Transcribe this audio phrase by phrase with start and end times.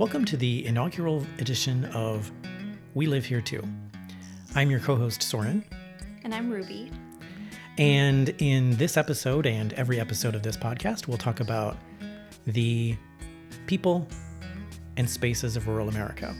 [0.00, 2.32] Welcome to the inaugural edition of
[2.94, 3.62] We Live Here Too.
[4.54, 5.62] I'm your co host, Soren.
[6.24, 6.90] And I'm Ruby.
[7.76, 11.76] And in this episode and every episode of this podcast, we'll talk about
[12.46, 12.96] the
[13.66, 14.08] people
[14.96, 16.34] and spaces of rural America.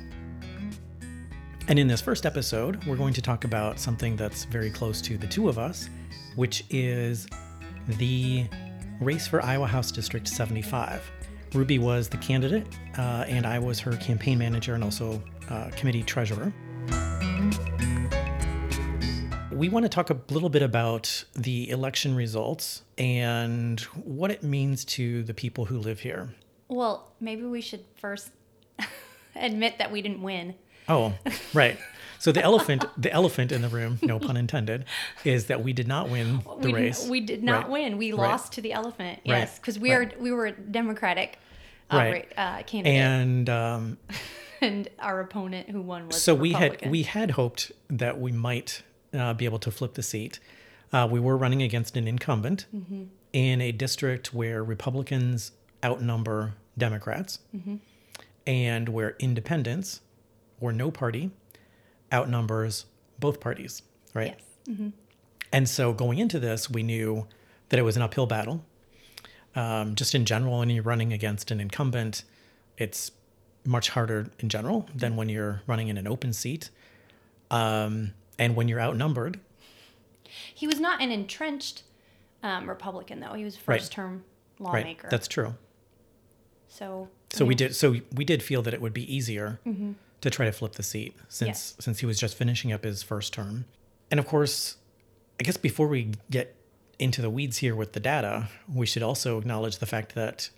[1.68, 5.18] And in this first episode, we're going to talk about something that's very close to
[5.18, 5.90] the two of us,
[6.35, 7.29] which is
[7.99, 8.46] the
[9.03, 11.13] race for Iowa House District 75.
[11.53, 16.03] Ruby was the candidate, uh, and I was her campaign manager and also uh, committee
[16.03, 16.53] treasurer.
[19.50, 24.85] We want to talk a little bit about the election results and what it means
[24.86, 26.31] to the people who live here.
[26.68, 28.31] Well, maybe we should first
[29.35, 30.54] admit that we didn't win.
[30.89, 31.14] Oh,
[31.53, 31.79] right.
[32.20, 34.84] So the elephant, the elephant in the room, no pun intended,
[35.25, 37.09] is that we did not win the we, race.
[37.09, 37.70] We did not Right.
[37.70, 38.29] were We Right.
[38.29, 39.20] lost to the elephant.
[39.25, 41.39] Yes, because we are we were a Democratic
[41.91, 42.33] uh, Right.
[42.37, 43.49] uh, candidate, and,
[44.61, 48.33] And um, our opponent who won was so we had we had hoped that we
[48.33, 48.83] might
[49.15, 50.39] uh, be able to flip the seat.
[50.93, 53.05] Uh, we were running against an incumbent Mm-hmm.
[53.33, 57.77] in a district where Republicans outnumber Democrats, Mm-hmm.
[58.47, 60.03] and where independents
[60.61, 61.31] or no party
[62.12, 62.86] outnumbers
[63.19, 63.83] both parties.
[64.14, 64.36] Right.
[64.66, 64.92] Yes.
[65.53, 67.27] And so going into this, we knew
[67.70, 68.64] that it was an uphill battle.
[69.56, 72.22] Um, just in general, when you're running against an incumbent,
[72.78, 73.11] it's
[73.64, 76.70] much harder in general than when you're running in an open seat.
[77.50, 79.41] Um, and when you're outnumbered,
[80.55, 81.83] He was not an entrenched
[82.44, 83.34] um, Republican though.
[83.34, 83.81] He was Right.
[83.81, 84.22] first term
[84.61, 84.78] right?
[84.84, 85.08] lawmaker.
[85.11, 85.55] That's true.
[86.69, 87.75] so So we did.
[87.75, 89.58] So we did feel that it would be easier
[90.21, 91.75] to try to flip the seat since Yes.
[91.81, 93.65] since he was just finishing up his first term.
[94.11, 94.77] And of course,
[95.39, 96.55] I guess before we get
[96.99, 100.51] into the weeds here with the data, we should also acknowledge the fact that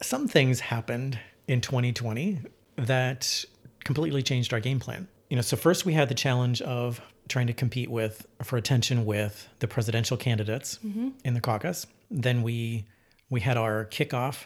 [0.00, 2.38] some things happened in 2020
[2.76, 3.44] that
[3.84, 5.08] completely changed our game plan.
[5.30, 9.04] You know, so first we had the challenge of trying to compete with for attention
[9.04, 10.78] with the presidential candidates
[11.24, 11.86] in the caucus.
[12.10, 12.86] Then we
[13.30, 14.44] we had our kickoff,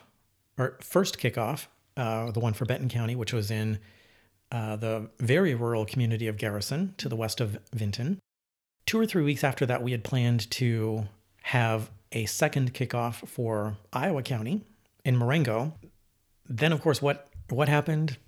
[0.58, 3.78] our first kickoff, uh, the one for Benton County, which was in
[4.52, 8.20] uh, the very rural community of Garrison to the west of Vinton.
[8.86, 11.08] Two or three weeks after that, we had planned to
[11.42, 14.60] have a second kickoff for Iowa County
[15.04, 15.72] in Marengo.
[16.48, 18.18] Then, of course, what what happened?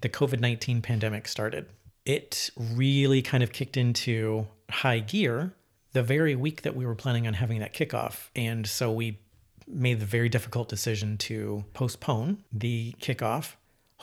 [0.00, 1.66] The COVID nineteen pandemic started.
[2.04, 5.52] It really kind of kicked into high gear
[5.92, 9.18] the very week that we were planning on having that kickoff, and so we
[9.66, 13.54] made the very difficult decision to postpone the kickoff,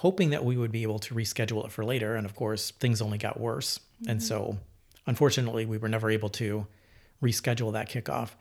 [0.04, 2.16] hoping that we would be able to reschedule it for later.
[2.16, 3.80] And of course, things only got worse.
[4.06, 4.58] And so,
[5.08, 6.68] unfortunately, we were never able to
[7.22, 8.32] reschedule that kickoff.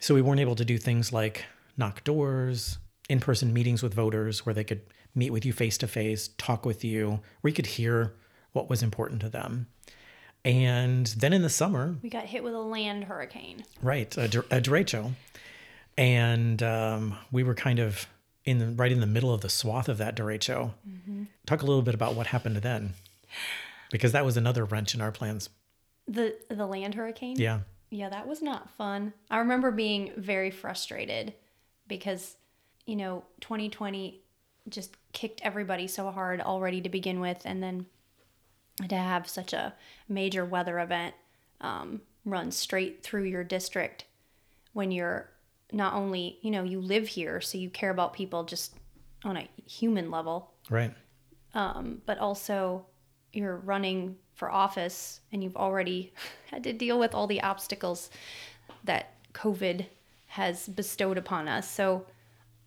[0.00, 1.44] So, we weren't able to do things like
[1.76, 2.78] knock doors,
[3.08, 4.80] in person meetings with voters where they could
[5.14, 8.14] meet with you face to face, talk with you, where you could hear
[8.52, 9.68] what was important to them.
[10.44, 13.62] And then in the summer, we got hit with a land hurricane.
[13.80, 15.12] Right, a, a derecho,
[15.96, 18.08] and um, we were kind of
[18.44, 20.72] in the, right in the middle of the swath of that derecho.
[21.46, 22.94] Talk a little bit about what happened then,
[23.90, 25.48] because that was another wrench in our plans.
[26.08, 27.36] The the land hurricane.
[27.38, 27.60] Yeah,
[27.90, 29.12] Yeah, that was not fun.
[29.30, 31.34] I remember being very frustrated
[31.86, 32.36] because,
[32.86, 34.20] you know, 2020
[34.68, 37.42] just kicked everybody so hard already to begin with.
[37.44, 37.86] And then
[38.88, 39.74] to have such a
[40.08, 41.14] major weather event
[41.60, 44.06] um, run straight through your district
[44.72, 45.28] when you're
[45.72, 48.74] not only, you know, you live here, so you care about people just
[49.24, 50.92] on a human level, right.
[51.54, 52.86] um, but also
[53.32, 56.12] you're running for office and you've already
[56.50, 58.10] had to deal with all the obstacles
[58.84, 59.86] that COVID
[60.26, 61.70] has bestowed upon us.
[61.70, 62.06] So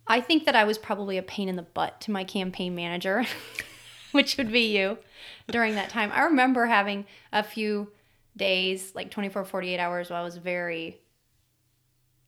[0.08, 3.26] I think that I was probably a pain in the butt to my campaign manager,
[4.12, 4.98] which would be you
[5.48, 6.12] during that time.
[6.14, 7.92] I remember having a few
[8.38, 11.02] days, like 24, 48 hours, where I was very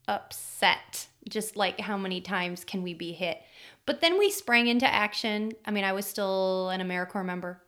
[0.07, 1.07] upset.
[1.27, 3.41] Just like how many times can we be hit?
[3.85, 5.53] But then we sprang into action.
[5.65, 7.61] I mean, I was still an AmeriCorps member,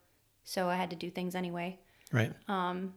[0.43, 1.79] so I had to do things anyway.
[2.11, 2.33] Right.
[2.47, 2.93] Um,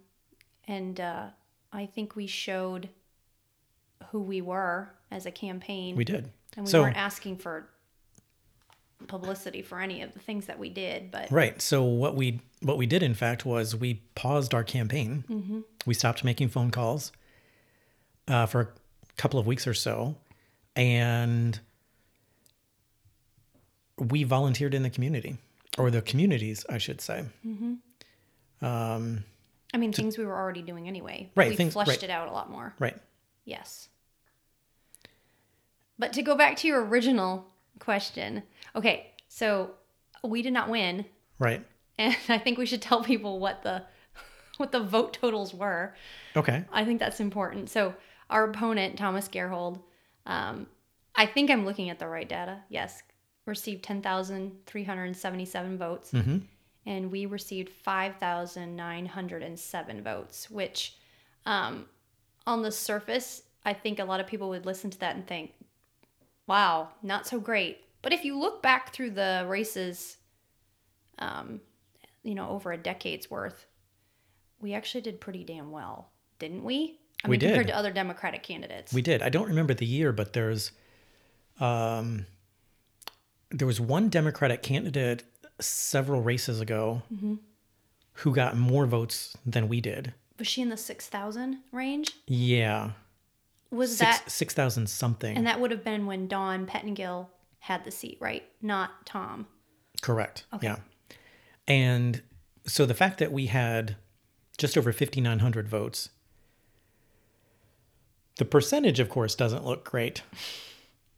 [0.67, 1.27] and uh,
[1.73, 2.89] I think we showed
[4.11, 5.97] who we were as a campaign.
[5.97, 6.31] We did.
[6.57, 7.69] and we so weren't asking for
[9.07, 11.61] publicity for any of the things that we did, but right.
[11.61, 15.65] So what we what we did in fact was we paused our campaign.
[15.87, 17.13] We stopped making phone calls
[18.29, 18.75] uh, for
[19.17, 20.17] couple of weeks or so,
[20.77, 21.59] and
[23.99, 25.37] we volunteered in the community,
[25.79, 27.25] or the communities, I should say.
[27.47, 28.65] Mm-hmm.
[28.65, 29.25] Um,
[29.75, 31.31] I mean, things we were already doing anyway.
[31.35, 32.03] Right, We things- fleshed right.
[32.03, 32.75] it out a lot more.
[32.79, 32.97] Right.
[33.45, 33.89] Yes.
[35.99, 37.47] But to go back to your original
[37.79, 38.43] question,
[38.75, 39.73] okay, so
[40.25, 41.05] we did not win,
[41.39, 41.65] Right.
[41.99, 43.83] and I think we should tell people what the
[44.59, 45.95] what the vote totals were.
[46.37, 46.65] Okay.
[46.73, 47.71] I think that's important.
[47.71, 47.95] So
[48.31, 49.81] our opponent, Thomas Gerhold,
[50.27, 50.67] um,
[51.15, 52.61] I think I'm looking at the right data.
[52.69, 53.03] Yes,
[53.47, 56.39] received 10,377 votes, Mm-hmm.
[56.87, 60.97] and we received 5,907 votes, which
[61.47, 61.87] um,
[62.47, 65.53] on the surface, I think a lot of people would listen to that and think,
[66.47, 67.79] wow, not so great.
[68.03, 70.17] But if you look back through the races,
[71.19, 71.61] um,
[72.25, 73.67] you know, over a decade's worth,
[74.61, 76.99] we actually did pretty damn well, didn't we?
[77.25, 78.93] I We mean, compared to other Democratic candidates.
[78.93, 79.23] We did.
[79.23, 80.73] I don't remember the year, but there's
[81.61, 82.27] um
[83.51, 85.25] there was one Democratic candidate
[85.61, 87.35] several races ago Mm-hmm.
[88.15, 90.15] who got more votes than we did.
[90.39, 92.13] was she in the 6,000 range?
[92.27, 92.93] Yeah.
[93.71, 95.35] Was Six that, six thousand something.
[95.37, 97.31] and that would have been when Dawn Pettengill
[97.61, 98.43] had the seat, right?
[98.61, 99.47] Not Tom.
[100.03, 100.45] Correct.
[100.53, 100.67] Okay.
[100.67, 100.77] Yeah.
[101.67, 102.21] And
[102.67, 103.97] so the fact that we had
[104.59, 106.11] just over 5,900 votes,
[108.39, 110.23] the percentage, of course, doesn't look great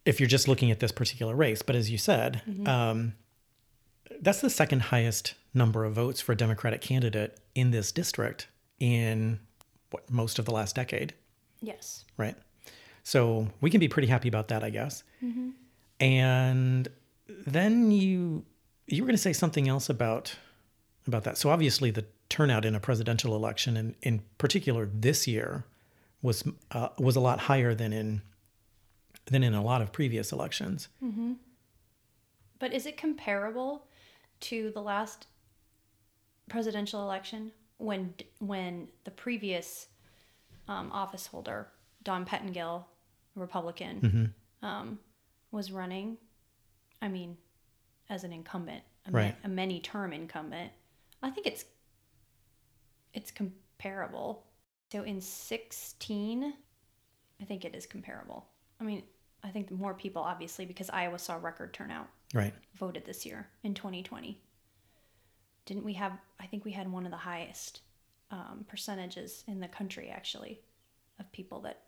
[0.05, 1.63] if you're just looking at this particular race.
[1.63, 3.15] But as you said, um,
[4.21, 8.49] that's the second highest number of votes for a Democratic candidate in this district
[8.81, 9.39] in
[9.91, 11.15] what, most of the last decade
[11.63, 12.05] Yes.
[12.17, 12.37] right?
[13.05, 15.03] So we can be pretty happy about that, I guess.
[16.01, 16.89] And
[17.47, 18.45] then you
[18.87, 20.37] you were going to say something else about
[21.07, 21.39] about that.
[21.39, 25.65] So obviously, the turnout in a presidential election, and in particular this year,
[26.25, 28.23] was uh, was a lot higher than in
[29.27, 30.89] than in a lot of previous elections.
[32.59, 33.87] But is it comparable
[34.41, 35.27] to the last
[36.49, 39.89] presidential election when when the previous
[40.67, 41.69] um, office holder
[42.03, 42.87] Dawn Pettengill,
[43.37, 44.33] a Republican,
[44.63, 44.99] um,
[45.53, 46.17] was running?
[47.03, 47.37] I mean,
[48.09, 50.73] as an incumbent, a, ma- a many-term incumbent.
[51.23, 51.67] I think it's
[53.13, 54.47] it's comparable.
[54.95, 56.55] So in sixteen,
[57.43, 58.47] I think it is comparable.
[58.81, 59.03] I mean,
[59.43, 62.55] I think more people, obviously, because Iowa saw record turnout Right.
[62.77, 64.41] voted this year in 2020.
[65.67, 66.13] Didn't we have?
[66.39, 67.81] I think we had one of the highest
[68.31, 70.61] um, percentages in the country, actually,
[71.19, 71.81] of people that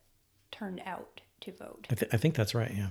[0.50, 1.87] turned out to vote.
[1.88, 2.73] I, th- I think that's right.
[2.75, 2.88] Yeah.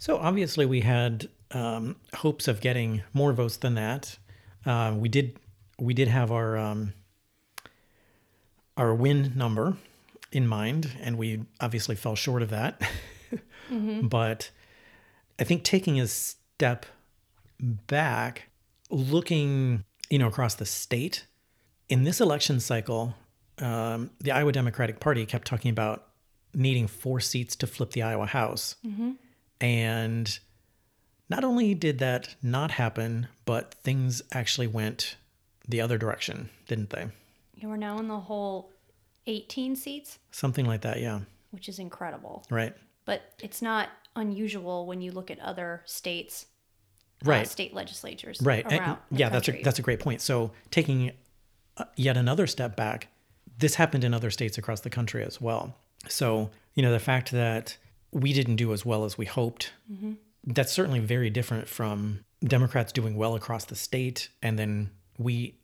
[0.00, 4.18] So obviously, we had um, hopes of getting more votes than that.
[4.66, 5.38] Uh, we did.
[5.80, 6.92] We did have our um,
[8.76, 9.76] our win number
[10.32, 12.80] in mind, and we obviously fell short of that.
[14.02, 14.50] But
[15.38, 16.86] I think taking a step
[17.60, 18.48] back,
[18.90, 21.26] looking you know across the state
[21.88, 23.14] in this election cycle,
[23.58, 26.08] um, the Iowa Democratic Party kept talking about
[26.52, 28.76] needing four seats to flip the Iowa House.
[29.60, 30.38] And
[31.30, 35.16] not only did that not happen, but things actually went
[35.66, 37.06] the other direction, didn't they?
[37.56, 38.70] You are now in the whole
[39.26, 41.20] 18 seats, Something like that, yeah.
[41.50, 42.44] which is incredible.
[42.50, 42.74] Right.
[43.04, 46.46] But it's not unusual when you look at other states,
[47.24, 47.48] uh, Right.
[47.48, 48.64] state legislatures, Right.
[48.70, 50.20] And- yeah, that's a that's a great point.
[50.20, 51.12] So taking
[51.76, 53.08] uh, yet another step back,
[53.58, 55.74] this happened in other states across the country as well.
[56.08, 57.76] So you know the fact that
[58.12, 60.12] we didn't do as well as we hoped, Mm-hmm.
[60.46, 65.58] that's certainly very different from Democrats doing well across the state, and then we,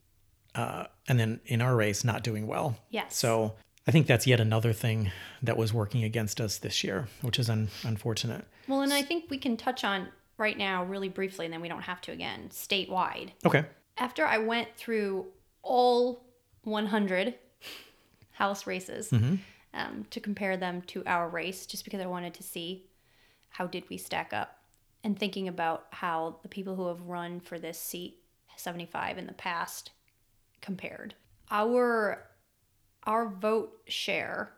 [0.54, 2.76] uh, and then in our race not doing well.
[2.90, 3.16] Yes.
[3.16, 3.54] So
[3.86, 5.10] I think that's yet another thing
[5.42, 8.44] that was working against us this year, which is un- unfortunate.
[8.68, 11.68] Well, and I think we can touch on right now really briefly, and then we
[11.68, 13.30] don't have to again, statewide.
[13.44, 13.64] Okay.
[13.98, 15.26] after I went through
[15.62, 16.24] all
[16.64, 17.34] 100
[18.32, 22.86] house races um, to compare them to our race, just because I wanted to see
[23.50, 24.58] how did we stack up,
[25.04, 28.18] and thinking about how the people who have run for this seat,
[28.56, 29.90] 75 in the past,
[30.60, 31.14] compared.
[31.50, 32.26] Our
[33.06, 34.52] our vote share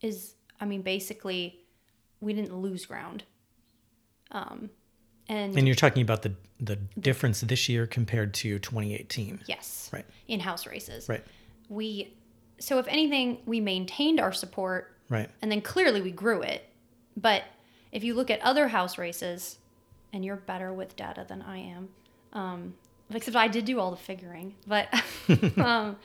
[0.00, 1.60] is, I mean, basically,
[2.20, 3.24] we didn't lose ground.
[4.30, 4.70] Um,
[5.28, 9.40] and And you're talking about the the difference this year compared to 2018.
[9.46, 10.04] yes, Right.
[10.28, 11.08] in house races.
[11.08, 11.24] Right.
[11.68, 12.14] we
[12.58, 15.30] so if anything we maintained our support Right.
[15.40, 16.68] and then clearly we grew it
[17.16, 17.44] but
[17.90, 19.56] if you look at other house races
[20.12, 21.88] and you're better with data than i am
[22.34, 22.74] um,
[23.14, 24.88] except i did do all the figuring but
[25.58, 25.96] um,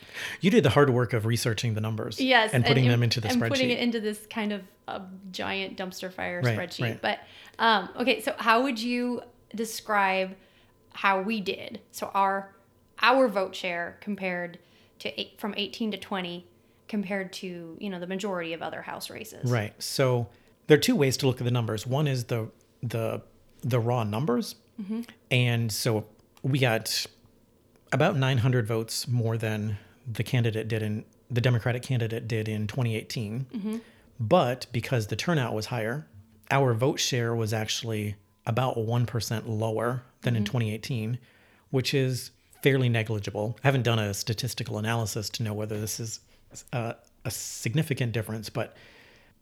[0.42, 2.20] You did the hard work of researching the numbers.
[2.22, 3.50] yes And putting them into the and spreadsheet.
[3.50, 7.02] putting it into this kind of a giant dumpster fire Right, spreadsheet right.
[7.02, 7.20] but
[7.60, 9.22] um, okay so how would you
[9.56, 10.36] describe
[10.94, 12.54] how we did so our
[13.02, 14.58] our vote share compared
[15.00, 16.46] to eight, from 18 to 20
[16.88, 19.74] compared to you know the majority of other house races Right.
[19.82, 20.28] So
[20.68, 21.86] there are two ways to look at the numbers.
[21.86, 22.50] One is the
[22.82, 23.22] the
[23.62, 24.56] the raw numbers,
[25.32, 26.06] And so
[26.46, 27.08] we got
[27.92, 33.48] about 900 votes more than the candidate did in the Democratic candidate did in 2018.
[34.20, 36.08] But because the turnout was higher,
[36.52, 41.18] our vote share was actually about 1% lower than in 2018,
[41.72, 42.30] which is
[42.62, 43.58] fairly negligible.
[43.64, 46.20] I haven't done a statistical analysis to know whether this is
[46.72, 46.94] uh,
[47.26, 48.78] a significant difference, but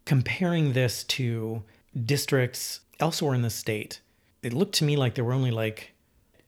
[0.05, 1.63] comparing this to
[2.05, 3.99] districts elsewhere in the state,
[4.41, 5.92] it looked to me like there were only like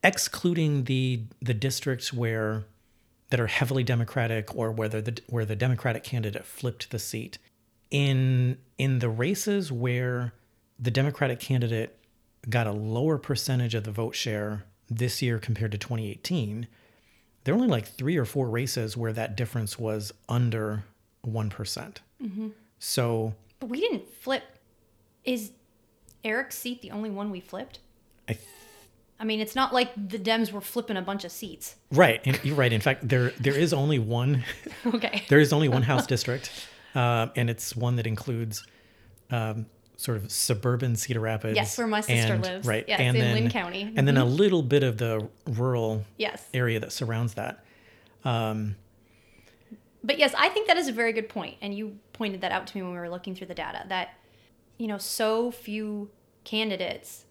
[0.02, 2.64] excluding the the districts where
[3.30, 7.38] that are heavily democratic or whether the where the democratic candidate flipped the seat
[7.90, 10.32] in in the races where
[10.78, 11.98] the democratic candidate
[12.48, 16.68] got a lower percentage of the vote share this year compared to 2018
[17.46, 20.84] there are only like three or four races where that difference was under
[21.22, 22.48] one mm-hmm.
[22.78, 24.42] so But we didn't flip.
[25.24, 25.52] Is
[26.24, 27.78] Eric's seat the only one we flipped?
[28.28, 28.36] I
[29.18, 31.76] I mean, it's not like the Dems were flipping a bunch of seats.
[31.92, 34.44] right and you're right in fact there there is only one
[34.86, 35.24] Okay.
[35.28, 36.50] there is only one house district
[36.94, 38.64] uh, and it's one that includes
[39.30, 42.66] um, sort of suburban cedar rapids Yes, where my sister and- lives.
[42.66, 43.84] right Yes, and in then, Linn County.
[43.84, 43.98] Mm-hmm.
[43.98, 46.44] and then a little bit of the rural yes.
[46.52, 47.64] area that surrounds that
[48.24, 48.76] um,
[50.04, 52.66] But yes, I think that is a very good point, and you pointed that out
[52.68, 53.84] to me when we were looking through the data.
[53.88, 54.10] That
[54.78, 56.10] you know, so few
[56.44, 57.24] candidates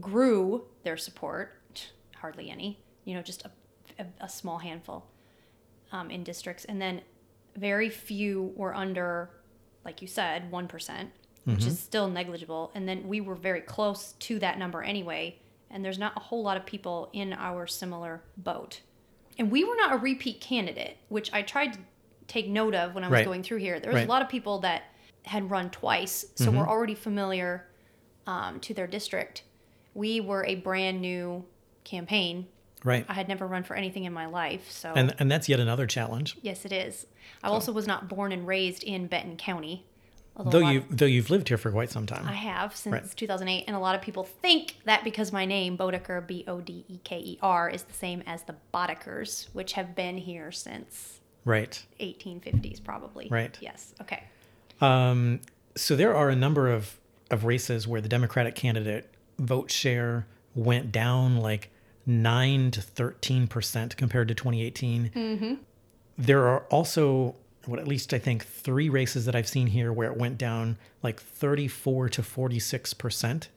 [0.00, 1.52] grew their support,
[2.16, 2.78] hardly any.
[3.04, 3.50] You know, just a,
[3.98, 5.06] a, a small handful
[5.92, 7.02] um, in districts, and then
[7.56, 9.30] very few were under,
[9.84, 10.68] like you said, one
[11.44, 12.70] which is still negligible.
[12.74, 15.38] And then we were very close to that number anyway.
[15.70, 18.80] And there's not a whole lot of people in our similar boat.
[19.38, 21.78] And we were not a repeat candidate, which I tried to
[22.28, 23.24] take note of when I was Right.
[23.24, 23.80] going through here.
[23.80, 24.06] There was Right.
[24.06, 24.84] a lot of people that
[25.24, 27.66] had run twice, so we're already familiar
[28.26, 29.42] um, to their district.
[29.94, 31.44] We were a brand new
[31.84, 32.46] campaign.
[32.84, 35.60] right I had never run for anything in my life, so and and that's yet
[35.60, 37.06] another challenge yes, it is.
[37.42, 39.84] I also was not born and raised in Benton County.
[40.46, 43.16] though you though you've lived here for quite some time I have since Right.
[43.16, 46.84] 2008, and a lot of people think that because my name, Bodeker, B O D
[46.88, 51.20] E K E R, is the same as the Bodekers, which have been here since
[51.44, 53.28] right 1850s, probably.
[53.30, 53.56] Right.
[53.60, 53.94] Yes.
[54.00, 54.22] Okay.
[54.80, 55.40] Um,
[55.76, 56.98] so there are a number of,
[57.30, 59.09] of races where the Democratic candidate
[59.40, 61.70] vote share went down like
[62.06, 65.58] 9 to 13% compared to 2018.
[66.18, 70.10] There are also, what at least I think, three races that I've seen here where
[70.10, 72.98] it went down like 34 to 46%.
[72.98, 73.48] percent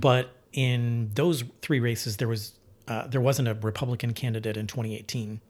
[0.00, 2.52] But in those three races, there was
[2.88, 5.40] uh, there wasn't a Republican candidate in 2018.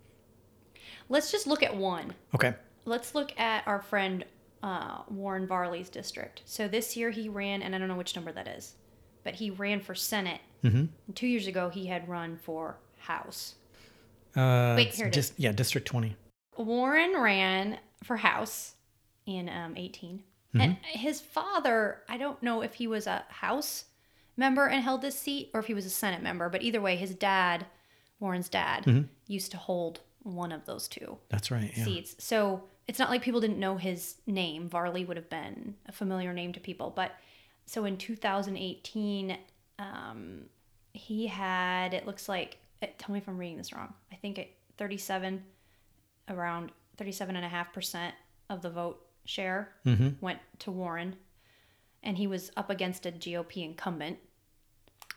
[1.09, 2.15] Let's just look at one.
[2.35, 2.55] Okay.
[2.85, 4.25] Let's look at our friend
[4.63, 6.43] uh, Warren Varley's district.
[6.45, 8.75] So this year he ran, and I don't know which number that is,
[9.25, 10.41] but he ran for Senate.
[10.65, 10.89] Mhm.
[11.07, 13.55] And two years ago, he had run for House.
[14.37, 16.17] Uh, Wait, here it dis- Yeah, District 20.
[16.57, 18.75] Warren ran for House
[19.27, 20.23] in um, 18.
[20.55, 23.87] And his father, I don't know if he was a House
[24.37, 26.97] member and held this seat or if he was a Senate member, but either way,
[26.97, 27.65] his dad,
[28.21, 31.73] Warren's dad, used to hold one of those two That's right.
[31.75, 31.85] Yeah.
[31.85, 32.17] seats.
[32.19, 34.69] So it's not like people didn't know his name.
[34.69, 36.91] Varley would have been a familiar name to people.
[36.95, 37.13] But
[37.73, 39.39] so in 2018,
[39.79, 40.43] um,
[40.93, 43.95] he had, it looks like, eh, tell me if I'm reading this wrong.
[44.13, 45.43] I think it 37,
[46.29, 48.13] around 37.5%
[48.51, 49.73] of the vote share
[50.21, 51.17] went to Warren.
[52.03, 54.19] And he was up against a GOP incumbent.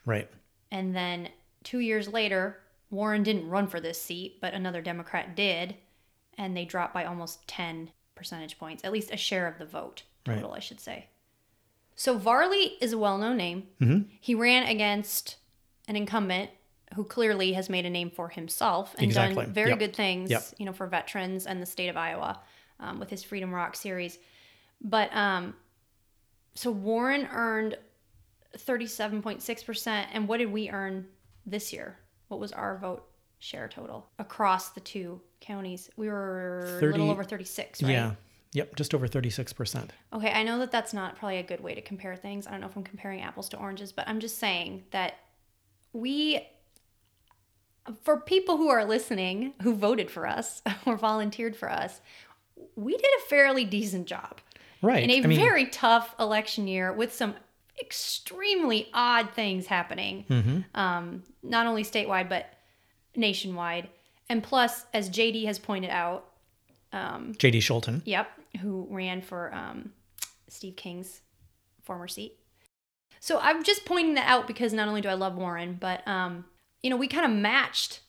[0.05, 0.29] Right.
[0.71, 1.27] And then
[1.63, 5.75] two years later, Warren didn't run for this seat, but another Democrat did.
[6.37, 10.03] And they dropped by almost 10 percentage points, at least a share of the vote
[10.25, 10.35] Right.
[10.35, 11.07] total, I should say.
[11.95, 14.07] So Varley is a well known name.
[14.19, 15.37] He ran against
[15.87, 16.49] an incumbent
[16.95, 19.43] who clearly has made a name for himself and Exactly.
[19.45, 19.79] done very Yep.
[19.79, 20.43] good things, Yep.
[20.57, 22.39] you know, for veterans and the state of Iowa
[22.79, 24.17] um, with his Freedom Rock series.
[24.81, 25.55] But um,
[26.53, 27.77] so Warren earned
[28.57, 30.07] 37.6%.
[30.13, 31.07] And what did we earn
[31.45, 31.97] this year?
[32.27, 33.05] What was our vote
[33.39, 35.89] share total across the two counties?
[35.97, 37.91] We were a little over 36, right?
[37.91, 38.11] Yeah.
[38.55, 38.75] Yep.
[38.75, 39.89] Just over 36%.
[40.13, 42.47] Okay, I know that that's not probably a good way to compare things.
[42.47, 45.15] I don't know if I'm comparing apples to oranges, but I'm just saying that
[45.93, 46.45] we,
[48.03, 52.01] for people who are listening, who voted for us or volunteered for us,
[52.75, 54.39] we did a fairly decent job
[54.81, 55.03] Right.
[55.03, 57.35] in a I mean, very tough election year with some
[57.81, 60.79] extremely odd things happening, Mm-hmm.
[60.79, 62.45] um, not only statewide but
[63.15, 63.89] nationwide.
[64.29, 66.25] And plus, as JD has pointed out,
[66.93, 68.01] JD Scholten.
[68.05, 68.27] Yep,
[68.61, 69.91] who ran for um,
[70.47, 71.21] Steve King's
[71.83, 72.37] former seat.
[73.19, 76.45] So I'm just pointing that out because not only do I love Warren, but um,
[76.83, 78.01] you know, we kind of matched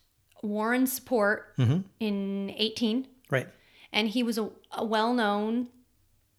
[0.43, 1.53] Warren's support
[1.99, 3.47] in 18, Right.
[3.91, 5.67] and he was a, a well-known.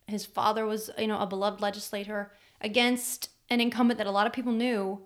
[0.06, 4.32] His father was, you know, a beloved legislator against an incumbent that a lot of
[4.32, 5.00] people knew.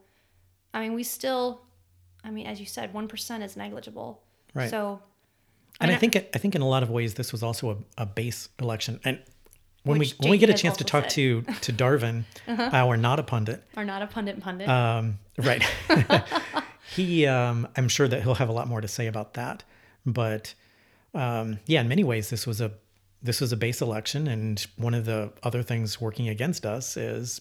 [0.74, 1.62] I mean, we still,
[2.22, 4.22] I mean, as you said, one percent is negligible.
[4.54, 4.68] Right.
[4.70, 5.02] So
[5.82, 8.02] And I mean, think I think in a lot of ways this was also a,
[8.02, 9.00] a base election.
[9.04, 9.18] And
[9.84, 11.42] when we when we get a chance to talk said.
[11.46, 11.58] Uh-huh.
[11.60, 14.68] to to Darvin, our not a pundit, are not a pundit pundit.
[14.68, 15.62] um, right?
[16.94, 19.64] he, um, I'm sure that he'll have a lot more to say about that.
[20.06, 20.54] But
[21.14, 22.72] um, yeah, in many ways, this was a
[23.22, 27.40] this was a base election, and one of the other things working against us is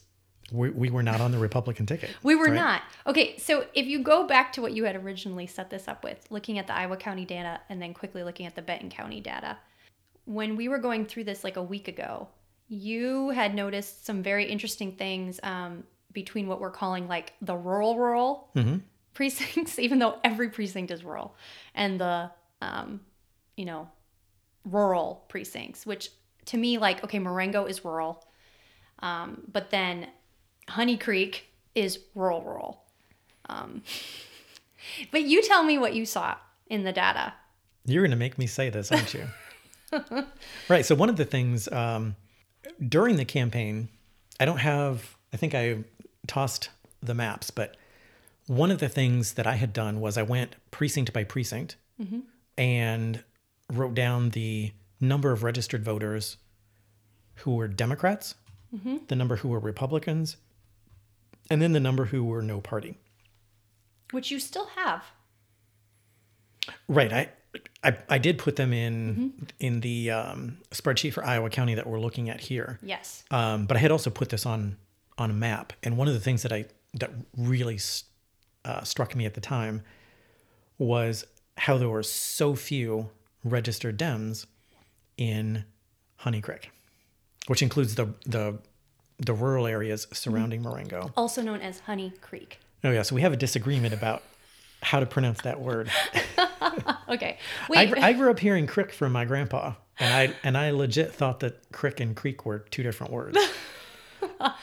[0.51, 2.09] we, we were not on the Republican ticket.
[2.23, 2.53] We were right?
[2.53, 2.81] not.
[3.07, 6.25] Okay, so if you go back to what you had originally set this up with,
[6.29, 9.57] looking at the Iowa County data and then quickly looking at the Benton County data,
[10.25, 12.27] when we were going through this like a week ago,
[12.67, 17.97] you had noticed some very interesting things um, between what we're calling like the rural
[17.97, 18.49] rural
[19.13, 21.35] precincts, even though every precinct is rural,
[21.75, 22.31] and the
[22.61, 23.01] um,
[23.57, 23.89] you know
[24.63, 26.11] rural precincts, which
[26.45, 28.25] to me like okay, Marengo is rural,
[28.99, 30.07] um, but then
[30.69, 32.83] Honey Creek is rural rural.
[33.47, 33.81] Um,
[35.11, 36.35] but you tell me what you saw
[36.67, 37.33] in the data.
[37.85, 39.27] You're going to make me say this, aren't you?
[40.69, 40.85] right.
[40.85, 42.15] So one of the things um,
[42.87, 43.89] during the campaign,
[44.39, 45.15] I don't have.
[45.33, 45.79] I think I
[46.27, 46.69] tossed
[47.01, 47.77] the maps, but
[48.47, 51.75] one of the things that I had done was I went precinct by precinct
[52.57, 53.23] and
[53.71, 56.37] wrote down the number of registered voters
[57.35, 58.35] who were Democrats,
[59.07, 60.37] the number who were Republicans,
[61.51, 62.97] and then the number who were no party.
[64.11, 65.03] Which you still have.
[66.87, 67.11] Right.
[67.11, 67.29] I
[67.83, 71.99] I, I did put them in in the um, spreadsheet for Iowa County that we're
[71.99, 72.79] looking at here.
[72.81, 73.23] Yes.
[73.31, 74.77] Um, but I had also put this on
[75.17, 77.79] on a map, and one of the things that I that really
[78.63, 79.83] uh, struck me at the time
[80.77, 81.25] was
[81.57, 83.09] how there were so few
[83.43, 84.45] registered Dems
[85.17, 85.65] in
[86.17, 86.71] Honey Creek,
[87.47, 88.59] which includes the the
[89.23, 90.71] the rural areas surrounding mm-hmm.
[90.71, 91.11] Marengo.
[91.15, 92.59] Also known as Honey Creek.
[92.83, 94.23] Oh yeah, so we have a disagreement about
[94.81, 95.89] how to pronounce that word.
[97.09, 97.37] Okay.
[97.75, 101.41] I, I grew up hearing crick from my grandpa, and I and I legit thought
[101.41, 103.37] that crick and creek were two different words.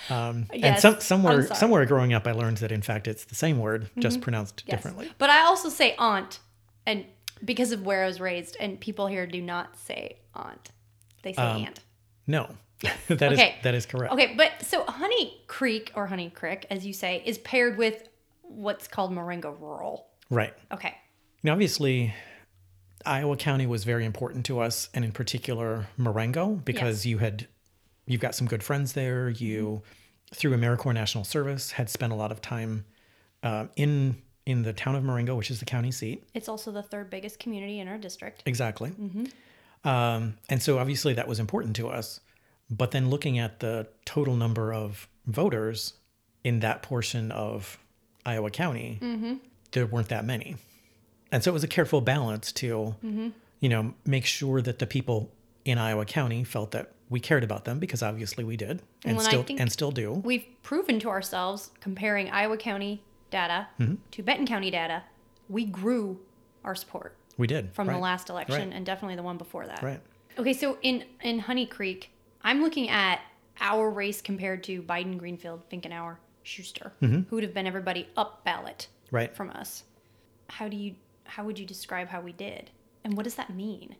[0.08, 3.58] Um, and some somewhere somewhere growing up, I learned that in fact it's the same
[3.58, 4.22] word, just mm-hmm.
[4.22, 4.76] pronounced Yes.
[4.76, 5.10] differently.
[5.18, 6.38] But I also say aunt,
[6.86, 7.04] and
[7.44, 10.70] because of where I was raised, and people here do not say aunt;
[11.22, 11.80] they say um, aunt.
[12.26, 12.50] No,
[13.08, 13.56] that is Okay.
[13.62, 14.12] that is correct.
[14.12, 18.08] Okay, but so Honey Creek or Honey Creek, as you say, is paired with
[18.42, 20.06] what's called Marengo Rural.
[20.30, 20.54] Right.
[20.72, 20.94] Okay.
[21.42, 22.14] Now, obviously,
[23.06, 27.46] Iowa County was very important to us, and in particular Marengo, because you had
[28.06, 29.28] you've got some good friends there.
[29.28, 29.82] You,
[30.34, 32.84] through AmeriCorps National Service, had spent a lot of time
[33.42, 36.24] uh, in in the town of Marengo, which is the county seat.
[36.32, 38.42] It's also the third biggest community in our district.
[38.46, 38.92] Exactly.
[39.84, 42.20] Um, and so obviously that was important to us.
[42.70, 45.94] But then looking at the total number of voters
[46.44, 47.78] in that portion of
[48.26, 49.40] Iowa County,
[49.72, 50.56] there weren't that many.
[51.32, 52.94] And so it was a careful balance to,
[53.60, 55.30] you know, make sure that the people
[55.64, 59.26] in Iowa County felt that we cared about them because obviously we did and Well,
[59.26, 60.12] still and still do.
[60.12, 63.94] We've proven to ourselves, comparing Iowa County data Mm-hmm.
[64.12, 65.02] to Benton County data,
[65.48, 66.18] we grew
[66.64, 67.72] our support We did.
[67.72, 68.76] from the last election Right.
[68.76, 69.82] and definitely the one before that.
[69.82, 70.00] Right.
[70.38, 72.10] Okay, so in in Honey Creek,
[72.42, 73.20] I'm looking at
[73.60, 78.88] our race compared to Biden, Greenfield, Finkenauer, Schuster, who would have been everybody up ballot
[79.06, 79.16] Mm-hmm.
[79.16, 79.34] Right.
[79.36, 79.84] from us.
[80.50, 82.70] How do you how would you describe how we did?
[83.04, 83.96] And what does that mean?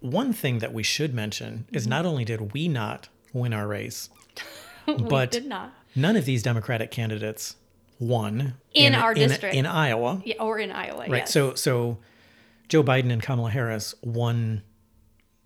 [0.00, 4.08] One thing that we should mention is not only did we not win our race,
[4.86, 5.72] but did not.
[5.94, 7.56] none of these Democratic candidates
[7.98, 9.54] won In our district.
[9.54, 10.20] in Iowa.
[10.24, 11.00] Yeah, or in Iowa.
[11.08, 11.10] Right.
[11.18, 11.32] yes.
[11.32, 11.98] So so
[12.68, 14.62] Joe Biden and Kamala Harris won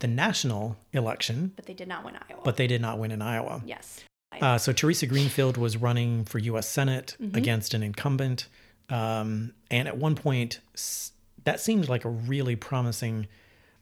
[0.00, 2.40] the national election, but they did not win Iowa.
[2.44, 3.62] but they did not win in Iowa.
[3.64, 4.02] yes.
[4.42, 6.68] Uh, so Theresa Greenfield was running for U.S.
[6.68, 7.36] Senate Mm-hmm.
[7.36, 8.48] against an incumbent,
[8.90, 10.60] um, and at one point
[11.44, 13.28] that seemed like a really promising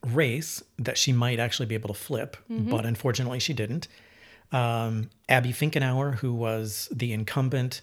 [0.07, 2.70] race that she might actually be able to flip, Mm-hmm.
[2.70, 3.88] but unfortunately she didn't.
[4.53, 7.81] Um, Abby Finkenauer, who was the incumbent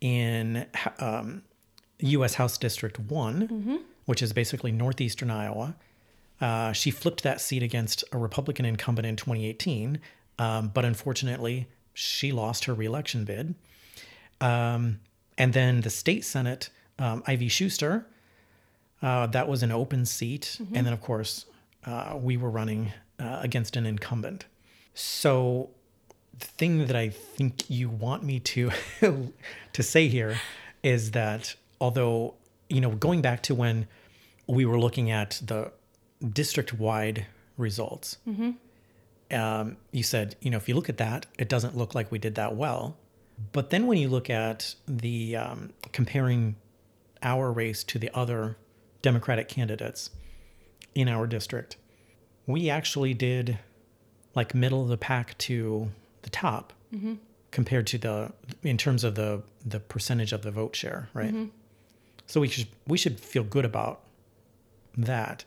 [0.00, 0.66] in
[0.98, 1.42] um,
[2.00, 2.34] U.S.
[2.34, 3.76] House District One, Mm-hmm.
[4.06, 5.76] which is basically northeastern Iowa,
[6.40, 10.00] uh, she flipped that seat against a Republican incumbent in 2018,
[10.38, 13.54] um, but unfortunately, she lost her reelection bid.
[14.40, 15.00] Um,
[15.36, 18.06] and then the state senate, um, Ivy Schuster,
[19.02, 20.60] uh, that was an open seat.
[20.74, 21.46] And then, of course,
[21.84, 24.46] uh, we were running uh, against an incumbent.
[24.94, 25.70] So
[26.38, 28.70] the thing that I think you want me to
[29.72, 30.40] to say here
[30.82, 32.34] is that although
[32.68, 33.86] you know going back to when
[34.46, 35.70] we were looking at the
[36.32, 37.26] district wide
[37.56, 38.18] results,
[39.30, 42.18] um, you said you know if you look at that, it doesn't look like we
[42.18, 42.96] did that well.
[43.52, 46.56] But then when you look at the um, comparing
[47.22, 48.56] our race to the other
[49.02, 50.10] Democratic candidates
[50.94, 51.76] in our district,
[52.46, 53.58] we actually did
[54.34, 55.90] like middle of the pack to
[56.22, 56.72] the top
[57.50, 61.34] compared to the in terms of the the percentage of the vote share, right?
[62.26, 64.00] So we should we should feel good about
[64.96, 65.44] that.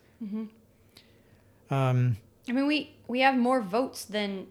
[1.71, 4.47] Um, I mean, we we have more votes than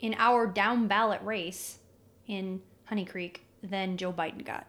[0.00, 1.78] in our down ballot race
[2.26, 4.66] in Honey Creek than Joe Biden got,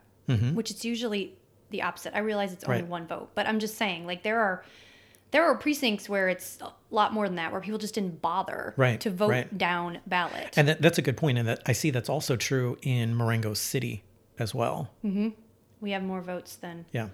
[0.56, 1.36] which is usually
[1.70, 2.16] the opposite.
[2.16, 2.86] I realize it's only Mm-hmm.
[2.86, 2.90] Right.
[3.02, 4.64] one vote, but I'm just saying, like there are
[5.32, 8.74] there are precincts where it's a lot more than that, where people just didn't bother
[8.78, 9.58] Right, to vote right.
[9.58, 10.58] down ballot.
[10.58, 13.54] and that, that's a good point, and that I see that's also true in Marengo
[13.54, 14.04] City
[14.40, 14.90] as well.
[15.82, 17.10] we have more votes than Yeah.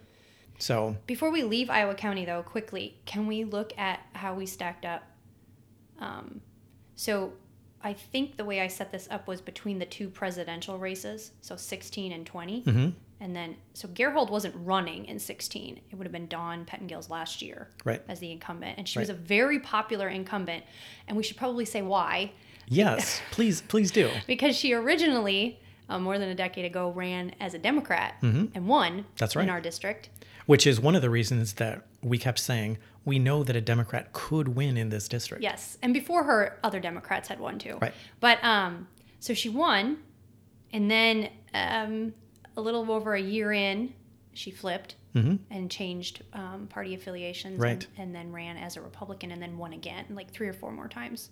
[0.57, 4.85] So Before we leave Iowa County, though, quickly, can we look at how we stacked
[4.85, 5.03] up?
[5.99, 6.41] Um,
[6.95, 7.33] so
[7.83, 11.55] I think the way I set this up was between the two presidential races, so
[11.55, 12.63] 16 and 20.
[12.63, 12.89] Mm-hmm.
[13.21, 15.79] And then, so Gerhold wasn't running in 16.
[15.89, 18.01] It would have been Dawn Pettengill's last year Right.
[18.09, 18.77] as the incumbent.
[18.77, 20.63] And she was a very popular incumbent.
[21.07, 22.31] And we should probably say why.
[22.67, 24.09] yes, please please do.
[24.27, 28.91] Because she originally, uh, more than a decade ago, ran as a Democrat and won
[28.93, 29.07] Mm-hmm.
[29.17, 29.43] That's right.
[29.43, 30.09] in our district.
[30.45, 34.13] Which is one of the reasons that we kept saying we know that a Democrat
[34.13, 35.43] could win in this district.
[35.43, 37.77] Yes, and before her, other Democrats had won too.
[37.81, 37.93] Right.
[38.19, 38.87] But um,
[39.19, 39.97] so she won,
[40.73, 42.13] and then um,
[42.57, 43.93] a little over a year in,
[44.33, 44.95] she flipped
[45.49, 47.53] and changed um, party affiliations.
[47.53, 47.63] Mm-hmm.
[47.63, 47.87] Right.
[47.97, 50.71] And, and then ran as a Republican, and then won again, like three or four
[50.71, 51.29] more times.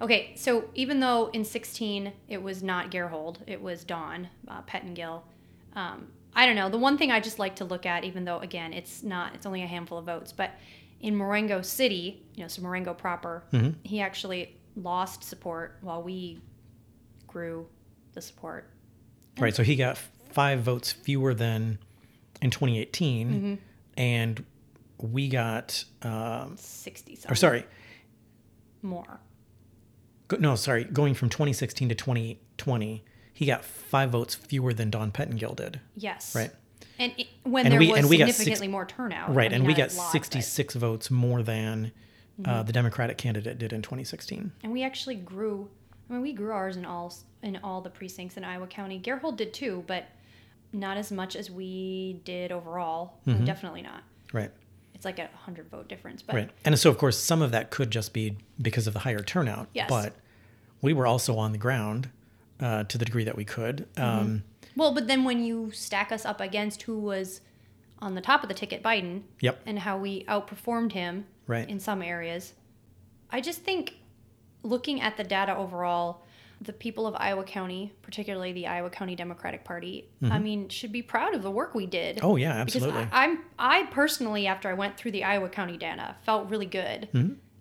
[0.00, 5.24] Okay, so even though in 16 it was not Gerhold, it was Dawn uh, Pettengill.
[5.74, 6.68] Um, I don't know.
[6.68, 9.46] The one thing I just like to look at, even though again it's not, it's
[9.46, 10.52] only a handful of votes, but
[11.00, 13.42] in Marengo City, you know, so Marengo proper,
[13.82, 16.40] he actually lost support while we
[17.26, 17.66] grew
[18.12, 18.70] the support.
[19.38, 19.54] Right.
[19.54, 19.98] So he got
[20.32, 21.78] five votes fewer than
[22.42, 23.54] in 2018, Mm-hmm.
[23.96, 24.44] and
[24.98, 27.64] we got, um, 60 or sorry,
[28.82, 29.20] more.
[30.28, 33.02] go, no, sorry, going from 2016 to 2020,
[33.40, 35.80] he got five votes fewer than Dawn Pettengill did.
[35.96, 36.34] Yes.
[36.36, 36.50] Right.
[36.98, 39.34] And it, when And there we- was got six- significantly more turnout.
[39.34, 39.50] Right.
[39.50, 41.92] I and we got a lot, but- 66 votes more than
[42.40, 42.50] Mm-hmm.
[42.50, 44.52] uh, the Democratic candidate did in 2016.
[44.62, 45.68] And we actually grew.
[46.08, 48.98] I mean, we grew ours in all in all the precincts in Iowa County.
[49.00, 50.06] Gerhold did too, but
[50.72, 53.18] not as much as we did overall.
[53.26, 53.44] Mm-hmm.
[53.44, 54.02] Definitely not.
[54.32, 54.50] Right.
[54.94, 56.22] It's like a hundred vote difference.
[56.22, 56.50] But Right.
[56.64, 59.68] And so, of course, some of that could just be because of the higher turnout.
[59.74, 59.88] Yes.
[59.90, 60.14] But
[60.82, 62.08] we were also on the ground
[62.60, 63.86] uh, to the degree that we could.
[63.94, 64.18] Mm-hmm.
[64.18, 64.44] Um,
[64.76, 67.40] well, but then when you stack us up against who was
[68.00, 69.60] on the top of the ticket, Biden, Yep.
[69.66, 71.68] and how we outperformed him Right.
[71.68, 72.54] in some areas,
[73.30, 73.96] I just think
[74.62, 76.24] looking at the data overall,
[76.62, 81.00] the people of Iowa County, particularly the Iowa County Democratic Party, I mean, should be
[81.02, 82.16] proud of the work we did.
[82.16, 82.26] Mm-hmm.
[82.26, 83.08] Oh, yeah, Because absolutely.
[83.12, 87.08] I, I'm I personally, after I went through the Iowa County data, felt really good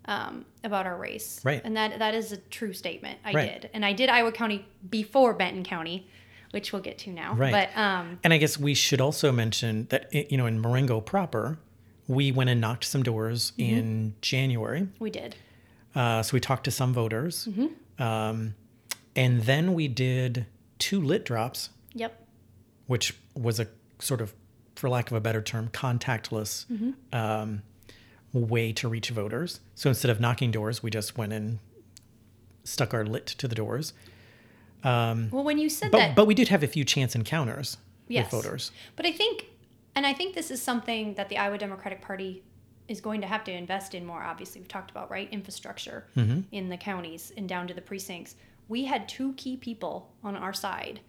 [0.10, 1.40] um, about our race.
[1.46, 1.62] Right.
[1.64, 3.20] And that that is a true statement.
[3.24, 3.62] I Right.
[3.62, 6.08] did, and I did Iowa County before Benton County,
[6.52, 7.34] which we'll get to now.
[7.36, 7.52] Right.
[7.52, 11.60] But um, and I guess we should also mention that, you know, in Marengo proper,
[12.08, 13.78] we went and knocked some doors Mm-hmm.
[13.78, 14.88] in January.
[15.00, 15.36] we did.
[15.96, 17.48] Uh, so we talked to some voters.
[17.50, 18.04] Mm-hmm.
[18.04, 18.56] Um,
[19.16, 20.46] and then we did
[20.80, 22.12] two lit drops, Yep.
[22.88, 23.68] which was a
[24.00, 24.34] sort of,
[24.76, 26.92] for lack of a better term, contactless Mm-hmm.
[27.16, 27.62] um,
[28.34, 29.60] way to reach voters.
[29.76, 31.60] So instead of knocking doors, we just went and
[32.64, 33.94] stuck our lit to the doors.
[34.84, 38.32] Well, when you said But that, but we did have a few chance encounters Yes.
[38.32, 38.72] with voters.
[38.96, 39.46] But I think,
[39.96, 42.44] and I think this is something that the Iowa Democratic Party
[42.88, 44.24] is going to have to invest in more.
[44.24, 46.42] Obviously, we've talked about right infrastructure Mm-hmm.
[46.52, 48.36] in the counties and down to the precincts.
[48.68, 51.00] We had two key people on our side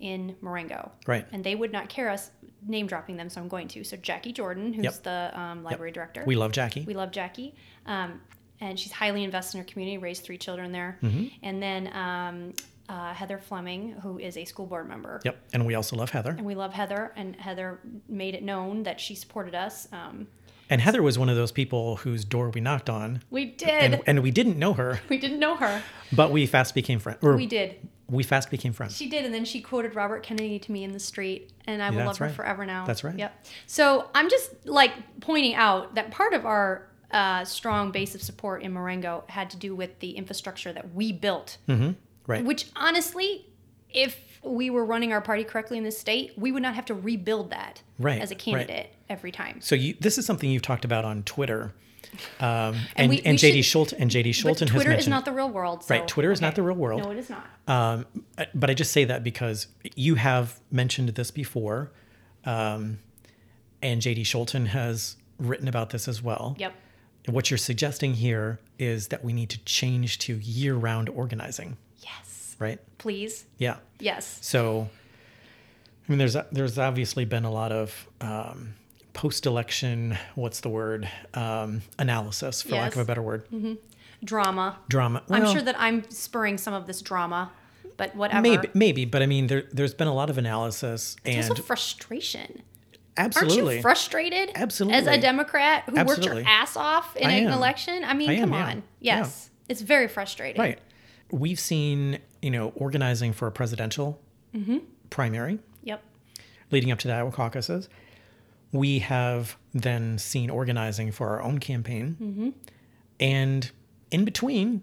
[0.00, 1.26] in Marengo, Right.
[1.32, 2.30] and they would not care us
[2.66, 3.84] name dropping them, so I'm going to.
[3.84, 5.02] So Jackie Jordan, who's Yep.
[5.02, 6.82] the um, library director, We love Jackie.
[6.86, 7.54] we love Jackie.
[7.86, 8.20] Um,
[8.60, 10.98] and she's highly invested in her community, raised three children there.
[11.02, 11.26] Mm-hmm.
[11.44, 12.52] And then um,
[12.88, 15.20] uh, Heather Fleming, who is a school board member.
[15.24, 15.38] Yep.
[15.52, 16.30] And we also love Heather.
[16.30, 19.86] And we love Heather, and Heather made it known that she supported us.
[19.92, 20.26] Um,
[20.70, 23.22] And Heather was one of those people whose door we knocked on.
[23.30, 23.68] we did.
[23.68, 25.82] And, and we didn't know her, we didn't know her.
[26.12, 27.22] but we fast became friends.
[27.22, 27.46] We We
[28.08, 28.96] we, fast became friends.
[28.96, 31.90] She did, and then she quoted Robert Kennedy to me in the street, and I
[31.90, 32.34] will Yeah, love her right.
[32.34, 32.84] forever now.
[32.86, 33.16] That's right.
[33.18, 33.46] Yep.
[33.66, 38.62] So I'm just like pointing out that part of our uh, strong base of support
[38.62, 41.58] in Marengo had to do with the infrastructure that we built.
[42.26, 42.44] Right.
[42.44, 43.46] Which honestly,
[43.90, 46.94] if we were running our party correctly in this state, we would not have to
[46.94, 48.38] rebuild that Right, as a right.
[48.38, 49.60] candidate every time.
[49.60, 51.72] So you, this is something you've talked about on Twitter,
[52.40, 55.32] um, And and we- and, we JD should- and JD Scholten Twitter is not the
[55.32, 55.84] real world.
[55.84, 57.02] So, Right, Twitter is not the real world.
[57.04, 57.46] No, it is not.
[57.66, 58.06] Um,
[58.54, 61.90] but I just say that because you have mentioned this before,
[62.44, 62.98] um,
[63.82, 66.56] and JD Scholten has written about this as well.
[66.58, 66.74] Yep.
[67.26, 72.56] What you're suggesting here is that we need to change to year-round organizing, Yes.
[72.58, 72.78] right?
[72.96, 73.44] Please.
[73.58, 73.76] Yeah.
[74.00, 74.38] Yes.
[74.40, 74.88] So,
[76.08, 78.74] I mean, there's there's obviously been a lot of um,
[79.12, 83.44] post-election, what's the word, um, analysis, for lack of a better word,
[84.24, 84.78] Drama.
[84.88, 85.22] drama.
[85.30, 87.50] I'm sure that I'm spurring some of this drama,
[87.96, 88.42] but whatever.
[88.42, 91.62] maybe, maybe, but I mean, there there's been a lot of analysis, It's and also
[91.62, 92.62] frustration.
[93.16, 94.50] absolutely, Aren't you frustrated?
[94.54, 94.98] Absolutely.
[94.98, 97.52] As a Democrat who worked your ass off in an am.
[97.52, 98.04] election?
[98.04, 98.66] I mean, I am, come yeah.
[98.66, 98.82] on.
[99.00, 99.50] Yes.
[99.68, 100.60] It's very frustrating.
[100.60, 100.78] Right.
[101.30, 104.20] We've seen, you know, organizing for a presidential
[104.54, 104.78] Mm-hmm.
[105.10, 106.02] primary Yep.
[106.70, 107.88] leading up to the Iowa caucuses.
[108.72, 112.16] We have then seen organizing for our own campaign.
[112.20, 112.48] Mm-hmm.
[113.20, 113.70] And
[114.10, 114.82] in between,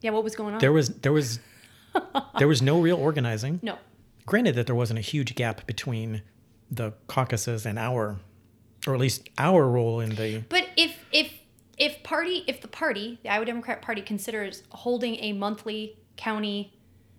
[0.00, 0.60] Yeah, what was going on?
[0.60, 1.40] there was there was
[2.38, 3.60] there was no real organizing.
[3.62, 3.78] no.
[4.26, 6.22] Granted that there wasn't a huge gap between
[6.70, 8.18] the caucuses and our
[8.86, 11.32] or at least our role in the But if if
[11.76, 16.72] if party if the party, the Iowa Democrat Party considers holding a monthly county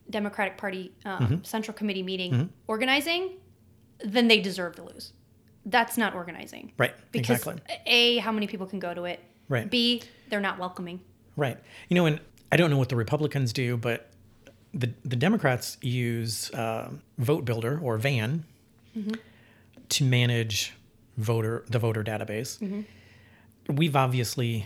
[0.09, 1.43] Democratic Party um, Mm-hmm.
[1.43, 3.31] Central Committee meeting organizing,
[4.03, 5.13] then they deserve to lose.
[5.65, 6.71] That's not organizing.
[6.77, 7.61] right Because exactly.
[7.85, 9.19] A, how many people can go to it?
[9.49, 9.69] Right.
[9.69, 11.01] B, they're not welcoming.
[11.35, 11.57] Right.
[11.89, 12.19] You know, and
[12.51, 14.09] I don't know what the Republicans do, but
[14.73, 18.45] the the Democrats use uh, Vote Builder or Van
[19.89, 20.73] to manage
[21.17, 22.85] voter the voter database.
[23.67, 24.65] We've obviously,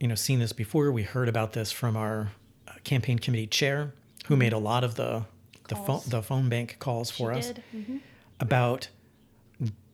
[0.00, 0.90] you know, seen this before.
[0.92, 2.32] We heard about this from our
[2.68, 3.92] uh, campaign committee chair,
[4.26, 5.24] who made a lot of the
[5.68, 6.04] the phone Calls.
[6.06, 7.52] the phone bank calls for She us.
[7.74, 8.00] Mhm.
[8.40, 8.88] about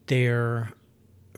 [0.08, 0.70] there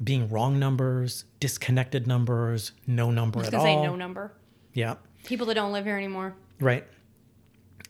[0.02, 3.64] being wrong numbers, disconnected numbers, no number at all.
[3.64, 4.32] say no number.
[4.72, 4.94] Yeah.
[5.24, 6.34] People that don't live here anymore.
[6.60, 6.86] Right.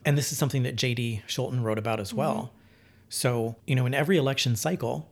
[0.05, 2.35] And this is something that JD Scholten wrote about as well.
[2.35, 2.57] Mm-hmm.
[3.11, 5.09] So, you know, in every election cycle,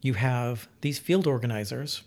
[0.00, 2.02] you have these field organizers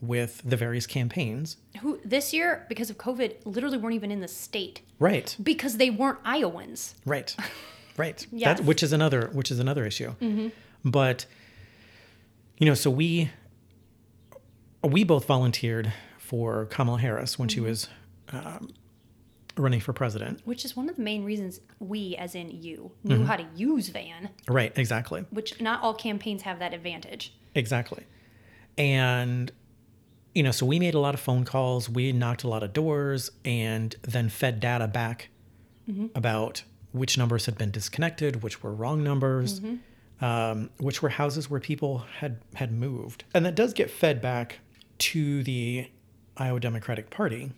[0.00, 1.56] with the various campaigns.
[1.80, 5.36] Who this year, because of COVID, literally weren't even in the state Right.
[5.42, 6.94] because they weren't Iowans.
[7.04, 7.34] Right.
[7.96, 8.24] Right.
[8.30, 8.58] Yes.
[8.58, 10.14] That, which is another which is another issue.
[10.22, 10.48] Mm-hmm.
[10.88, 11.26] But
[12.58, 13.30] you know, so we
[14.82, 17.88] we both volunteered for Kamala Harris when she was
[18.32, 18.70] um,
[19.56, 20.40] running for president.
[20.44, 23.24] Which is one of the main reasons we, as in you, knew Mm-hmm.
[23.24, 25.24] how to use Van, Right, exactly.
[25.30, 27.34] which not all campaigns have that advantage.
[27.54, 28.04] Exactly.
[28.76, 29.50] And,
[30.34, 32.72] you know, so we made a lot of phone calls, we knocked a lot of
[32.72, 35.30] doors, and then fed data back
[36.14, 39.60] about which numbers had been disconnected, which were wrong numbers,
[40.20, 43.24] um, which were houses where people had, had moved.
[43.34, 44.58] And that does get fed back
[44.98, 45.90] to the
[46.36, 47.52] Iowa Democratic Party.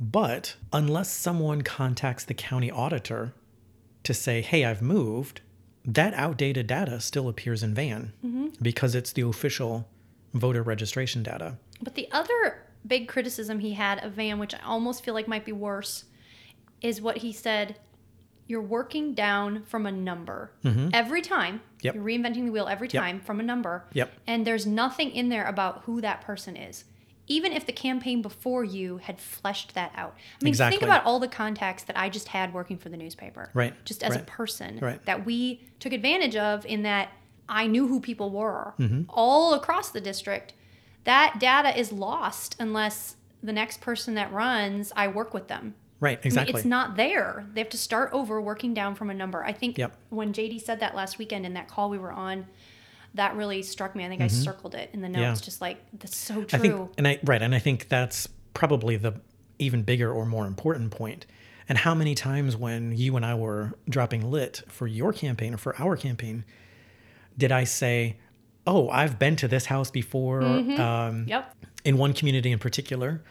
[0.00, 3.34] But unless someone contacts the county auditor
[4.04, 5.40] to say, hey, I've moved,
[5.84, 8.12] that outdated data still appears in VAN
[8.62, 9.88] because it's the official
[10.34, 11.56] voter registration data.
[11.82, 15.44] But the other big criticism he had of Van, which I almost feel like might
[15.44, 16.04] be worse,
[16.80, 17.76] is what he said
[18.48, 20.50] you're working down from a number
[20.92, 21.56] every time.
[21.56, 21.64] Mm-hmm.
[21.82, 21.94] Yep.
[21.94, 23.00] You're reinventing the wheel every Yep.
[23.02, 23.84] time from a number.
[23.92, 24.10] Yep.
[24.26, 26.84] And there's nothing in there about who that person is.
[27.30, 30.14] Even if the campaign before you had fleshed that out.
[30.40, 30.78] I mean, Exactly.
[30.78, 33.50] think about all the contacts that I just had working for the newspaper.
[33.52, 35.04] Right, Just as a person right.
[35.04, 37.10] that we took advantage of in that
[37.48, 39.02] I knew who people were Mm-hmm.
[39.10, 40.54] all across the district.
[41.04, 45.74] That data is lost unless the next person that runs, I work with them.
[46.00, 46.54] Right, I mean, exactly.
[46.54, 47.44] it's not there.
[47.54, 49.44] They have to start over working down from a number.
[49.44, 49.96] I think Yep.
[50.10, 52.46] when JD said that last weekend in that call we were on,
[53.14, 54.04] that really struck me.
[54.04, 55.30] I think I circled it in the notes, Mm-hmm.
[55.42, 55.44] Yeah.
[55.44, 56.58] just like that's so I true.
[56.60, 59.14] think, and I right, and I think that's probably the
[59.58, 61.26] even bigger or more important point.
[61.68, 65.58] And how many times when you and I were dropping lit for your campaign or
[65.58, 66.44] for our campaign,
[67.36, 68.18] did I say,
[68.66, 70.42] "Oh, I've been to this house before"?
[70.42, 71.54] Um, yep.
[71.84, 73.22] in one community in particular,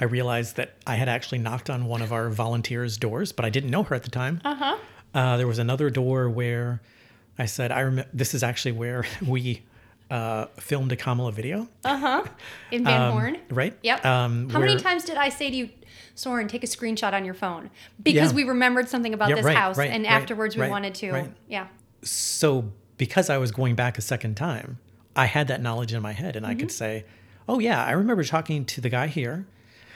[0.00, 3.50] I realized that I had actually knocked on one of our volunteers' doors, but I
[3.50, 4.40] didn't know her at the time.
[4.44, 4.76] Uh-huh.
[5.36, 6.80] there was another door where
[7.38, 9.62] I said, "I remember this is actually where we
[10.10, 12.24] uh, filmed a Kamala video, Uh huh.
[12.70, 13.38] In Van Horne.
[13.50, 13.76] right?
[13.82, 14.04] Yep.
[14.06, 15.68] Um, How many times did I say to you,
[16.14, 17.68] Soren, take a screenshot on your phone?
[18.02, 18.36] Because Yeah.
[18.36, 21.28] we remembered something about Yeah, this right, house right, and right, afterwards we wanted to.
[21.48, 21.66] Yeah.
[22.02, 24.78] So because I was going back a second time,
[25.14, 26.60] I had that knowledge in my head, and I Mm-hmm.
[26.60, 27.04] could say,
[27.48, 29.46] Oh yeah, I remember talking to the guy here,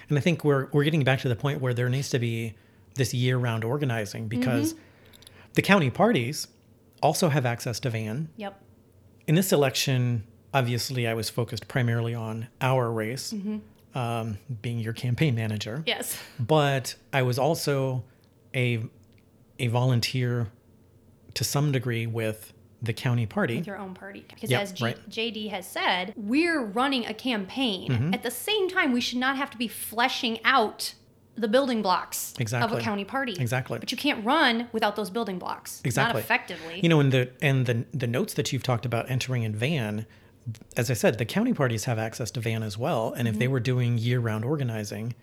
[0.09, 2.55] and I think we're we're getting back to the point where there needs to be
[2.95, 4.75] this year-round organizing because
[5.55, 6.49] the county parties
[7.03, 8.29] also have access to van.
[8.37, 8.63] Yep.
[9.27, 13.35] In this election, obviously, I was focused primarily on our race,
[13.95, 15.83] um, being your campaign manager.
[15.87, 16.19] Yes.
[16.39, 18.05] But I was also
[18.55, 18.85] a
[19.59, 20.49] a volunteer
[21.35, 22.52] to some degree with
[22.83, 23.57] the county party.
[23.59, 24.25] With your own party.
[24.29, 25.09] Because Yep, as G- right.
[25.11, 27.91] JD has said, we're running a campaign.
[27.93, 28.15] Mm-hmm.
[28.15, 30.95] At the same time, we should not have to be fleshing out
[31.35, 33.37] the building blocks of a county party.
[33.39, 33.79] Exactly.
[33.79, 35.81] But you can't run without those building blocks.
[35.85, 36.15] Exactly.
[36.15, 36.81] Not effectively.
[36.83, 40.05] You know, and the and the the notes that you've talked about entering in van,
[40.77, 43.15] as I said, the county parties have access to van as well.
[43.17, 43.39] And if Mm-hmm.
[43.41, 45.15] they were doing year-round organizing,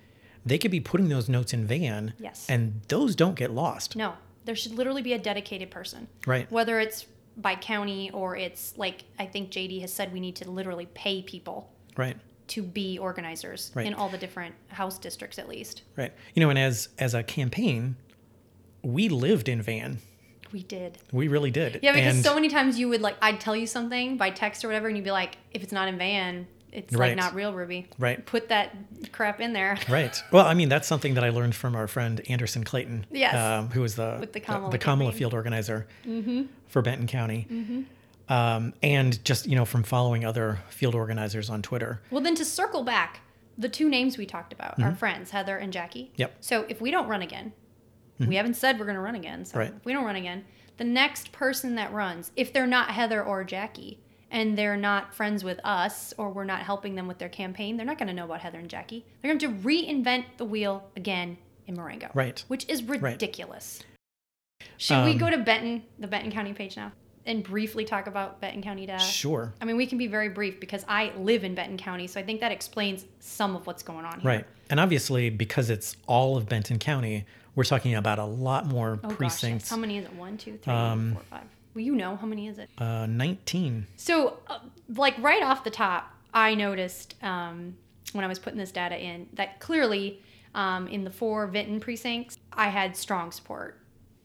[0.44, 2.14] they could be putting those notes in van.
[2.18, 2.48] Yes.
[2.50, 3.96] And those don't get lost.
[3.96, 4.14] no,
[4.46, 6.08] there should literally be a dedicated person.
[6.26, 6.52] Right.
[6.52, 7.06] Whether it's
[7.42, 11.22] by county or it's like I think JD has said we need to literally pay
[11.22, 12.18] people Right.
[12.50, 13.86] to be organizers Right.
[13.88, 15.84] in all the different house districts at least.
[15.96, 16.12] Right.
[16.36, 17.96] You know, and as as a campaign,
[18.84, 20.00] we lived in van.
[20.52, 20.98] We did.
[21.12, 21.80] We really did.
[21.84, 24.64] Yeah, because and, so many times you would like I'd tell you something by text
[24.66, 27.10] or whatever, and you'd be like, if it's not in van, it's Right.
[27.10, 27.88] like not real, Ruby.
[27.98, 28.26] Right.
[28.26, 28.76] Put that
[29.12, 29.78] crap in there.
[29.90, 30.22] Right.
[30.32, 33.36] Well, I mean, that's something that I learned from our friend Anderson Clayton, Yes.
[33.36, 35.88] um, who was the With the the, Kamala the Kamala field organizer
[36.68, 38.34] for Benton County, Mm-hmm.
[38.34, 42.02] um, and just you know from following other field organizers on Twitter.
[42.12, 43.22] Well, then to circle back,
[43.58, 46.06] the two names we talked about, our friends Heather and Jackie.
[46.06, 46.22] Mm-hmm.
[46.22, 46.32] Yep.
[46.32, 46.42] Mm-hmm.
[46.42, 47.52] So if we don't run again,
[48.20, 49.46] we haven't said we're going to run again.
[49.46, 49.74] So Right.
[49.76, 50.44] if we don't run again,
[50.78, 54.00] the next person that runs, if they're not Heather or Jackie,
[54.32, 57.86] and they're not friends with us, or we're not helping them with their campaign, they're
[57.86, 59.06] not going to know about Heather and Jackie.
[59.22, 61.38] They're going to have to reinvent the wheel again
[61.68, 62.10] in Marengo.
[62.14, 62.44] Right.
[62.48, 63.82] Which is ridiculous.
[64.78, 66.92] Should Um, we go to Benton, the Benton County page now,
[67.26, 69.14] and briefly talk about Benton County Dash?
[69.16, 69.54] Sure.
[69.62, 72.24] I mean, we can be very brief because I live in Benton County, so I
[72.24, 74.28] think that explains some of what's going on here.
[74.32, 74.46] Right.
[74.70, 78.96] And obviously, because it's all of Benton County, we're talking about a lot more Oh
[78.98, 79.18] gosh, yes.
[79.18, 79.70] precincts.
[79.70, 80.14] How many is it?
[80.14, 81.44] One, two, three, Um, four, five.
[81.76, 82.70] Well, you know how many is it?
[82.78, 83.88] uh, 19.
[83.96, 84.60] So, uh,
[84.96, 87.76] like right off the top, I noticed um,
[88.14, 90.22] when I was putting this data in that clearly
[90.56, 93.78] um, in the four Vinton precincts, I had strong support.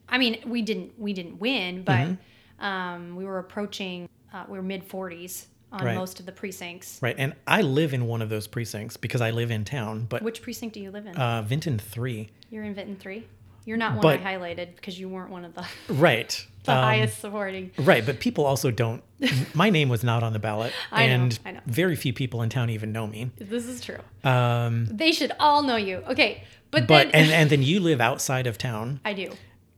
[0.08, 2.64] I mean, we didn't we didn't win, but Mm-hmm.
[2.64, 5.94] um, we were approaching uh, we were mid forties on Right.
[5.96, 6.98] most of the precincts.
[7.02, 7.16] Right.
[7.18, 10.40] And I live in one of those precincts because I live in town, but Which
[10.40, 11.16] precinct do you live in?
[11.16, 12.28] uh, Vinton 3.
[12.50, 13.26] You're in Vinton three.
[13.64, 16.46] You're not one But- I highlighted because you weren't one of the, Right.
[16.64, 17.70] the Um, highest supporting.
[17.78, 19.02] Right, but people also don't.
[19.54, 21.60] My name was not on the ballot, I know, and I know.
[21.66, 23.30] very few people in town even know me.
[23.38, 23.98] This is true.
[24.22, 26.02] Um, They should all know you.
[26.08, 29.00] Okay, but, but then and and then you live outside of town.
[29.04, 29.30] I do.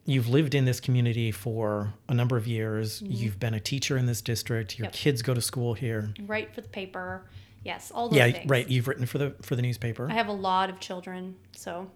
[0.09, 3.03] You've lived in this community for a number of years.
[3.03, 4.79] You've been a teacher in this district.
[4.79, 4.95] Your Mm-hmm.
[4.95, 5.03] Yep.
[5.03, 6.15] kids go to school here.
[6.27, 7.25] Write for the paper.
[7.65, 8.49] Yes, all those Yeah, things.
[8.49, 8.69] right.
[8.69, 10.09] You've written for the for the newspaper.
[10.11, 11.91] I have a lot of children, so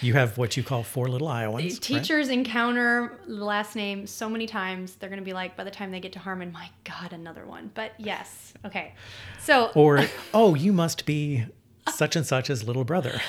[0.00, 1.74] You have what you call four little Iowans.
[1.74, 1.80] right?
[1.82, 5.70] teachers encounter the last name so many times they're going to be like by the
[5.70, 7.70] time they get to Harmon, my god, another one.
[7.74, 8.52] But yes.
[8.64, 8.94] Okay.
[9.40, 10.04] So Or
[10.34, 11.44] oh, you must be
[11.88, 13.20] such and such as little brother.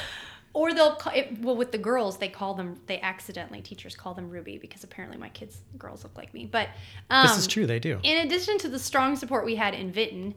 [0.53, 4.13] or they'll call it, well with the girls they call them they accidentally teachers call
[4.13, 6.45] them Ruby because apparently my kids girls look like me.
[6.45, 6.69] But
[7.09, 7.65] um, This is true.
[7.65, 7.99] They do.
[8.03, 10.35] in addition to the strong support we had in Vinton,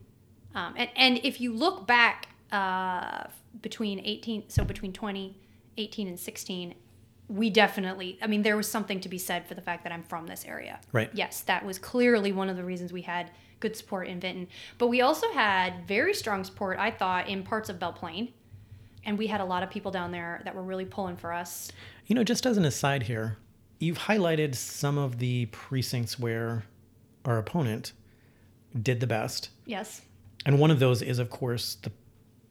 [0.54, 3.24] um, and, and if you look back uh,
[3.60, 4.92] between 18, so between
[5.76, 6.74] 2018 and 16,
[7.28, 10.02] we definitely, I mean, there was something to be said for the fact that I'm
[10.02, 10.80] from this area.
[10.92, 11.10] Right.
[11.14, 14.48] Yes, that was clearly one of the reasons we had good support in Vinton.
[14.78, 18.32] But we also had very strong support, I thought, in parts of Belle Plaine.
[19.04, 21.70] And we had a lot of people down there that were really pulling for us.
[22.06, 23.38] You know, just as an aside here,
[23.78, 26.64] you've highlighted some of the precincts where
[27.24, 27.92] our opponent
[28.80, 29.50] did the best.
[29.66, 30.02] Yes,
[30.46, 31.92] And one of those is, of course, the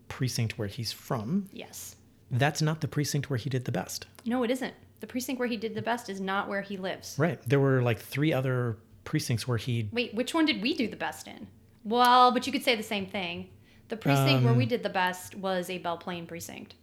[0.07, 1.47] precinct where he's from.
[1.51, 1.95] yes.
[2.33, 4.07] That's not the precinct where he did the best.
[4.25, 4.73] No, it isn't.
[4.99, 7.15] The precinct where he did the best is not where he lives.
[7.17, 7.39] Right.
[7.47, 9.89] There were like three other precincts where he.
[9.91, 11.47] Wait, which one did we do the best in?
[11.83, 13.49] Well, but you could say the same thing.
[13.89, 16.75] The precinct where Um, we did the best was a Belle Plaine precinct.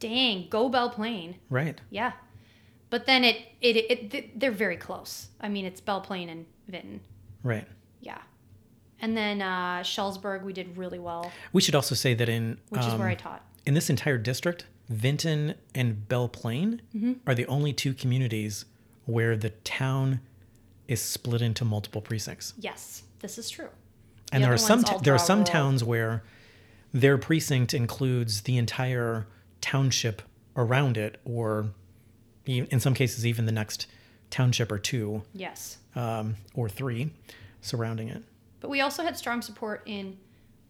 [0.00, 1.36] Dang, go Belle Plaine.
[1.48, 1.80] Right.
[1.90, 2.12] Yeah.
[2.90, 5.28] But then it, it, it, th- they're very close.
[5.40, 7.00] I mean, it's Belle Plaine and Vinton.
[7.42, 7.66] Right.
[8.00, 8.18] Yeah.
[9.00, 12.84] And then uh, Shellsburg, we did really well, We should also say that in which
[12.84, 13.44] is where I um, taught.
[13.66, 17.12] In this entire district, Vinton and Belle Plaine Mm-hmm.
[17.26, 18.64] are the only two communities
[19.06, 20.20] where the town
[20.88, 22.54] is split into multiple precincts.
[22.58, 23.68] Yes, this is true.
[24.32, 25.52] And The there are some t- there are some rural.
[25.52, 26.22] towns where
[26.92, 29.26] their precinct includes the entire
[29.60, 30.22] township
[30.56, 31.66] around it, or
[32.46, 33.86] in some cases even the next
[34.30, 35.78] township or two Yes.
[35.94, 37.12] um, or three
[37.60, 38.22] surrounding it.
[38.60, 40.18] But we also had strong support in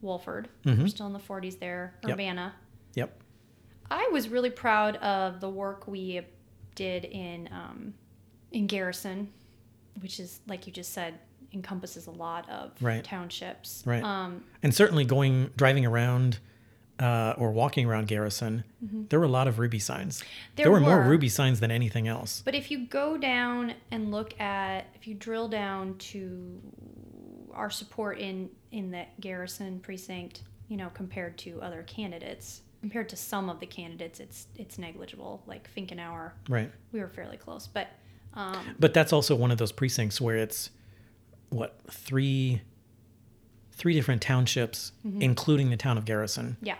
[0.01, 0.49] Walford.
[0.65, 0.79] Mhm.
[0.79, 1.95] We're still in the 40s there.
[2.05, 2.55] Urbana.
[2.95, 3.19] Yep.
[3.91, 6.21] I was really proud of the work we
[6.75, 7.95] did in um,
[8.51, 9.29] in Garrison,
[10.01, 11.19] which is like you just said
[11.53, 13.05] encompasses a lot of Right.
[13.05, 13.83] townships.
[13.87, 14.03] Right.
[14.03, 16.39] Um, And certainly going driving around
[16.99, 20.21] uh, or walking around Garrison, there were a lot of ruby signs.
[20.21, 20.27] Mm-hmm.
[20.57, 22.41] There There, were, more ruby signs than anything else.
[22.45, 26.61] but if you go down and look at, if you drill down to
[27.53, 33.17] our support in in the Garrison precinct, you know, compared to other candidates, compared to
[33.17, 35.43] some of the candidates, it's it's negligible.
[35.47, 36.71] Like Finkenauer, Right.
[36.93, 37.87] we were fairly close, but
[38.35, 40.69] um, But that's also one of those precincts where it's
[41.49, 42.61] what three
[43.73, 45.23] three different townships, Mm-hmm.
[45.23, 46.57] including the town of Garrison.
[46.61, 46.77] Yeah,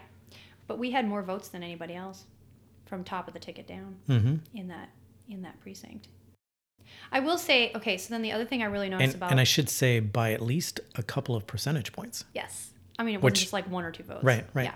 [0.67, 2.25] but we had more votes than anybody else
[2.87, 4.91] from top of the ticket down hmm in that
[5.29, 6.09] in that precinct.
[7.11, 9.41] I will say, okay, so then the other thing I really noticed And, about and
[9.41, 13.23] I should say by at least a couple of percentage points, yes, I mean it
[13.23, 14.25] wasn't just like one or two votes.
[14.25, 14.65] Right, right.
[14.65, 14.75] Yeah,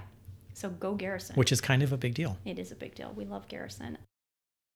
[0.57, 1.37] so go Garrison.
[1.37, 2.39] which is kind of a big deal.
[2.47, 3.13] it is a big deal.
[3.15, 3.99] We love Garrison.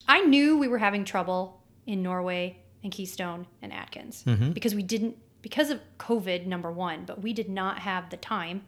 [0.06, 4.52] I knew we were having trouble in Norway and Keystone and Atkins Mhm.
[4.54, 8.62] because we didn't because of COVID number one, but we did not have the time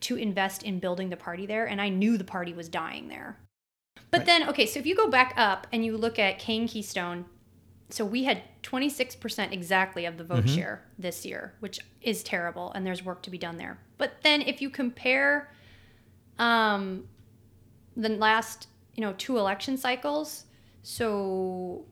[0.00, 3.38] to invest in building the party there, and I knew the party was dying there.
[4.10, 4.26] But Right.
[4.26, 7.26] then, okay, so if you go back up and you look at Kane Keystone,
[7.90, 10.54] so we had 26% exactly of the vote Mhm.
[10.56, 13.78] share this year, which is terrible, and there's work to be done there.
[13.96, 15.52] But then if you compare
[16.40, 17.04] um,
[17.96, 20.46] the last, you know, two election cycles,
[20.82, 21.84] so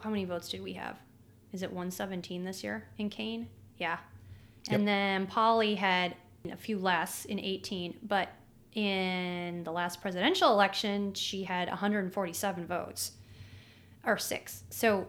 [0.00, 0.96] how many votes did we have?
[1.52, 3.48] Is it 117 this year in Kane?
[3.78, 3.98] Yeah.
[4.70, 6.14] And then Polly had
[6.50, 8.28] a few less in 18, but
[8.74, 13.12] in the last presidential election, she had 147 votes
[14.06, 14.62] or six.
[14.70, 15.06] So,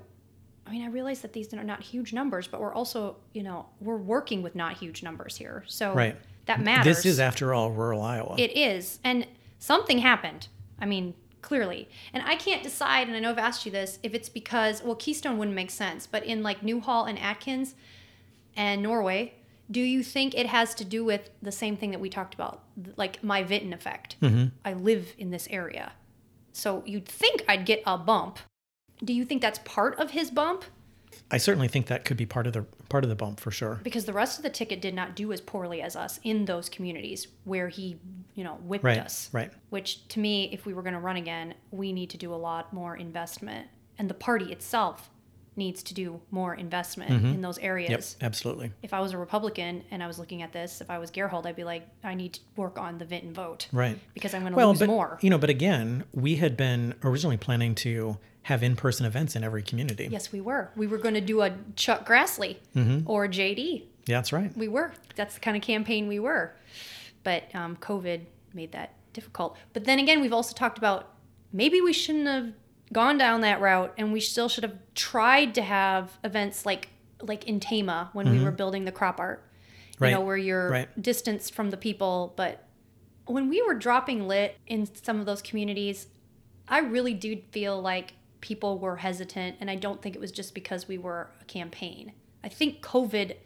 [0.66, 3.68] I mean, I realize that these are not huge numbers, but we're also, you know,
[3.80, 5.64] we're working with not huge numbers here.
[5.68, 6.18] So Right.
[6.46, 6.98] That matters.
[6.98, 8.36] This is, after all, rural Iowa.
[8.38, 9.00] It is.
[9.04, 9.28] And
[9.60, 10.48] something happened.
[10.80, 11.88] I mean, clearly.
[12.14, 14.96] And I can't decide, and I know I've asked you this, if it's because, well,
[14.96, 17.76] Keystone wouldn't make sense, but in like Newhall and Atkins
[18.56, 19.34] and Norway,
[19.72, 22.64] do you think it has to do with the same thing that we talked about,
[22.98, 24.18] like my Vinton effect?
[24.22, 24.52] Mhm.
[24.66, 25.94] I live in this area.
[26.52, 28.40] So you'd think I'd get a bump.
[29.04, 30.66] Do you think that's part of his bump?
[31.34, 33.80] I certainly think that could be part of the part of the bump for sure.
[33.84, 36.70] Because the rest of the ticket did not do as poorly as us in those
[36.70, 37.98] communities where he,
[38.36, 39.00] you know, whipped Right.
[39.00, 39.30] us.
[39.34, 39.52] Right.
[39.70, 42.36] which to me if we were going to run again we need to do a
[42.50, 43.68] lot more investment
[43.98, 45.10] and the party itself
[45.56, 48.24] needs to do more investment in those areas Mm-hmm.
[48.24, 48.28] Yep.
[48.28, 48.72] Absolutely.
[48.82, 51.46] if i was a republican and i was looking at this if i was gerhold
[51.46, 54.00] i'd be like i need to work on the vinton vote Right.
[54.16, 56.96] because i'm going to Well, lose but more you know, but again, we had been
[57.04, 60.08] originally planning to have in-person events in every community.
[60.12, 63.10] yes we were we were going to do a chuck grassley Mm-hmm.
[63.10, 64.56] or jd Yeah, that's right.
[64.58, 66.54] we were that's the kind of campaign we were
[67.24, 68.22] but um, covid
[68.54, 71.10] made that difficult but then again we've also talked about
[71.52, 72.52] maybe we shouldn't have
[72.92, 76.90] gone down that route and we still should have tried to have events like
[77.22, 79.50] like in tama when we were building the crop art you
[79.96, 80.04] Mm-hmm.
[80.06, 80.12] Right.
[80.12, 81.02] know where you're Right.
[81.02, 82.66] distanced from the people but
[83.26, 86.08] when we were dropping lit in some of those communities
[86.68, 88.14] i really do feel like
[88.44, 92.12] people were hesitant and i don't think it was just because we were a campaign
[92.44, 93.38] i think covid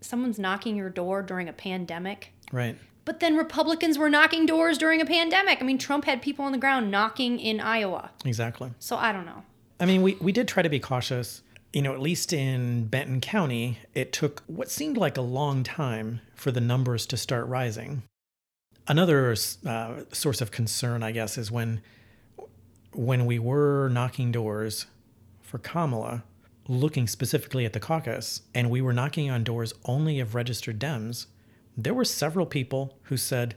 [0.00, 2.76] someone's knocking your door during a pandemic Right.
[3.04, 6.50] but then republicans were knocking doors during a pandemic i mean trump had people on
[6.52, 8.72] the ground knocking in iowa Exactly.
[8.80, 9.44] so i don't know
[9.82, 11.40] I mean, we, we did try to be cautious.
[11.72, 16.20] You know, at least in Benton County, it took what seemed like a long time
[16.34, 18.02] for the numbers to start rising.
[18.86, 19.34] Another
[19.64, 21.80] uh, source of concern, I guess, is when
[22.92, 24.86] when we were knocking doors
[25.40, 26.24] for Kamala,
[26.68, 31.26] looking specifically at the caucus, and we were knocking on doors only of registered Dems,
[31.76, 33.54] there were several people who said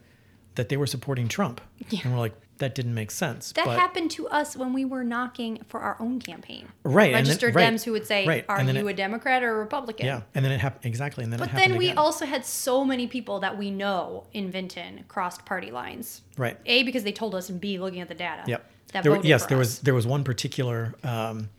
[0.54, 1.60] that they were supporting Trump.
[2.04, 3.50] And we're like, that didn't make sense.
[3.52, 7.14] that but, happened to us when we were knocking for our own campaign Right, and
[7.14, 9.58] then- registered right, dems who would say right, are you it- a democrat or a
[9.58, 11.98] republican Yeah, and then it happened exactly, and then it But then we again.
[11.98, 16.22] also had so many people that we know in Vinton crossed party lines.
[16.38, 16.56] right.
[16.64, 18.44] A because they told us, and B looking at the data.
[18.46, 18.70] Yep.
[18.94, 19.66] That There, voted yes, there us.
[19.66, 21.50] was there was one particular um,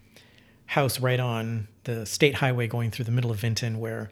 [0.68, 4.10] house right on the state highway going through the middle of Vinton where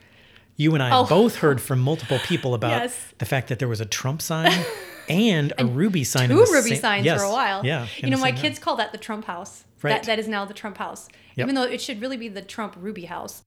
[0.56, 1.06] you and I Oh.
[1.06, 3.14] both heard from multiple people about Yes.
[3.18, 4.52] the fact that there was a Trump sign
[5.10, 6.30] and a ruby sign.
[6.30, 7.66] two the ruby same- signs yes, for a while.
[7.66, 7.88] Yeah.
[7.98, 9.64] You know, my kids call that the Trump house.
[9.82, 9.92] Right.
[9.94, 11.08] That that is now the Trump house.
[11.36, 11.46] Yep.
[11.46, 13.42] Even though it should really be the Trump Ruby house.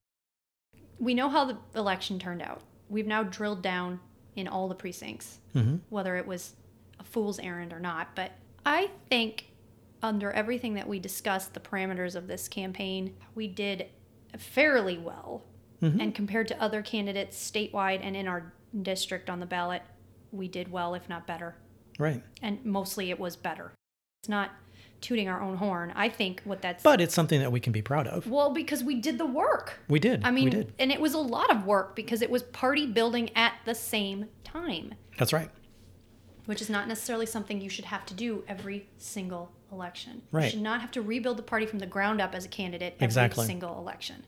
[0.99, 2.61] We know how the election turned out.
[2.89, 3.99] We've now drilled down
[4.35, 5.79] in all the precincts, Mhm.
[5.89, 6.53] whether it was
[6.99, 8.15] a fool's errand or not.
[8.15, 8.31] But
[8.65, 9.46] I think
[10.03, 13.87] under everything that we discussed, the parameters of this campaign, we did
[14.37, 15.43] fairly well.
[15.81, 16.01] Mhm.
[16.01, 19.81] And compared to other candidates statewide and in our district on the ballot,
[20.31, 21.55] we did well, if not better.
[21.99, 22.23] Right.
[22.41, 23.73] And mostly it was better.
[24.21, 24.51] It's not
[25.01, 25.93] tooting our own horn.
[25.95, 28.27] I think what that's But it's something that we can be proud of.
[28.27, 29.79] well because we did the work.
[29.87, 30.23] We did.
[30.23, 30.73] I mean, we did.
[30.79, 34.25] and it was a lot of work because it was party building at the same
[34.43, 35.49] time, That's right.
[36.45, 40.13] which is not necessarily something you should have to do every single election.
[40.15, 40.51] You Right.
[40.51, 43.05] should not have to rebuild the party from the ground up as a candidate every
[43.05, 43.45] Exactly.
[43.45, 44.23] single election.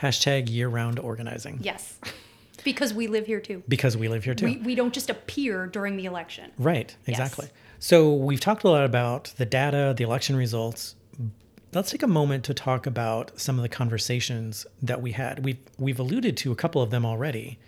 [0.00, 1.58] Hashtag year round organizing.
[1.62, 1.98] Yes.
[2.64, 3.62] because we live here too.
[3.68, 4.46] Because we live here too.
[4.46, 6.50] We, we don't just appear during the election.
[6.58, 7.48] Right, exactly.
[7.78, 10.96] So we've talked a lot about the data, the election results.
[11.72, 15.44] Let's take a moment to talk about some of the conversations that we had.
[15.44, 17.58] We've we've alluded to a couple of them already.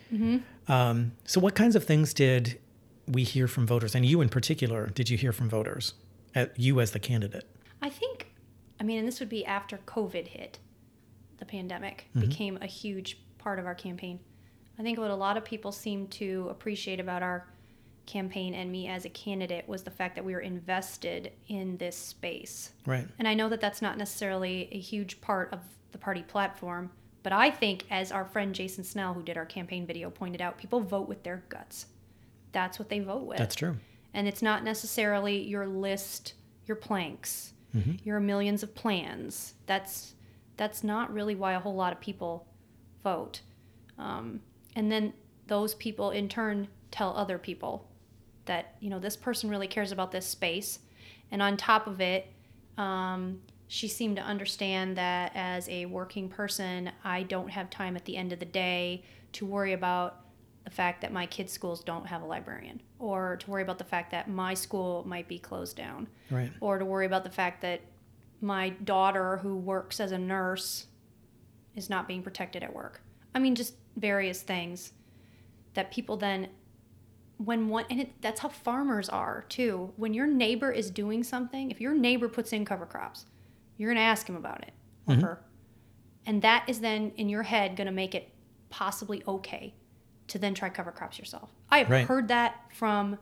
[0.68, 2.58] Um, so, what kinds of things did
[3.06, 4.88] we hear from voters, and you in particular?
[4.88, 5.94] Did you hear from voters?
[6.34, 7.48] At you as the candidate.
[7.80, 8.32] I think,
[8.80, 10.58] I mean, and this would be after COVID hit,
[11.38, 12.28] the pandemic Mm-hmm.
[12.28, 14.20] became a huge part of our campaign.
[14.78, 17.46] I think what a lot of people seem to appreciate about our
[18.06, 21.96] campaign and me as a candidate was the fact that we were invested in this
[21.96, 22.72] space.
[22.86, 23.06] Right.
[23.18, 25.60] And I know that that's not necessarily a huge part of
[25.92, 26.90] the party platform,
[27.22, 30.58] but I think, as our friend Jason Snell, who did our campaign video, pointed out,
[30.58, 31.86] people vote with their guts.
[32.50, 33.76] That's what they vote with That's true.
[34.14, 36.34] And it's not necessarily your list
[36.66, 37.52] your planks
[38.04, 39.54] your millions of plans.
[39.66, 40.14] That's
[40.56, 42.46] that's not really why a whole lot of people
[43.02, 43.40] vote.
[43.98, 44.40] Um,
[44.76, 45.14] and then
[45.46, 47.88] those people in turn tell other people
[48.44, 50.80] that you know this person really cares about this space.
[51.30, 52.30] And on top of it
[52.76, 58.04] um, she seemed to understand that as a working person i don't have time at
[58.04, 59.02] the end of the day
[59.32, 60.21] to worry about
[60.64, 63.84] the fact that my kids' schools don't have a librarian, or to worry about the
[63.84, 66.52] fact that my school might be closed down, Right.
[66.60, 67.80] or to worry about the fact that
[68.40, 70.86] my daughter, who works as a nurse,
[71.74, 73.02] is not being protected at work.
[73.34, 74.92] I mean, just various things
[75.74, 76.48] that people then,
[77.38, 79.92] when one, and it, that's how farmers are too.
[79.96, 83.26] When your neighbor is doing something, if your neighbor puts in cover crops,
[83.78, 84.72] you're going to ask him about it
[85.08, 85.24] or mm-hmm.
[85.24, 85.44] her.
[86.26, 88.28] And that is then in your head going to make it
[88.70, 89.74] possibly okay
[90.32, 91.50] to then try cover crops yourself.
[91.70, 92.06] I have Right.
[92.06, 93.18] heard that from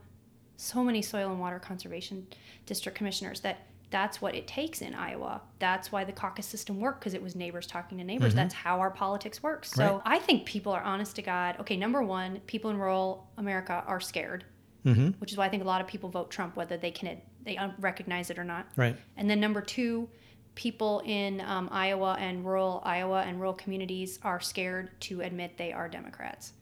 [0.56, 2.26] so many soil and water conservation
[2.66, 5.40] district commissioners that that's what it takes in Iowa.
[5.58, 8.34] That's why the caucus system worked because it was neighbors talking to neighbors.
[8.36, 9.72] That's how our politics works.
[9.72, 10.02] So Right.
[10.04, 11.56] I think people are honest to God.
[11.58, 14.44] Okay, number one, people in rural America are scared,
[14.86, 15.08] Mm-hmm.
[15.20, 17.58] which is why I think a lot of people vote Trump, whether they can they
[17.80, 18.68] recognize it or not.
[18.76, 18.96] Right.
[19.16, 20.08] And then number two,
[20.54, 25.72] people in um, Iowa and rural Iowa and rural communities are scared to admit they
[25.72, 26.52] are Democrats,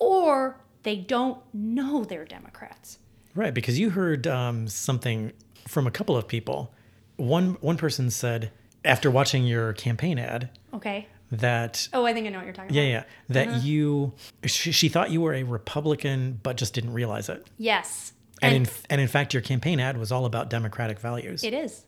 [0.00, 2.98] or they don't know they're Democrats.
[3.36, 5.32] Right, because you heard um, something
[5.68, 6.74] from a couple of people.
[7.16, 8.50] One one person said
[8.84, 11.06] after watching your campaign ad Okay.
[11.30, 12.88] that Oh, I think I know what you're talking yeah about.
[12.88, 12.98] yeah
[13.28, 13.60] yeah, that Uh-huh.
[13.62, 14.12] you
[14.46, 17.46] she, she thought you were a Republican but just didn't realize it.
[17.58, 18.14] Yes.
[18.42, 21.44] And, And, in and in fact your campaign ad was all about democratic values.
[21.44, 21.84] it is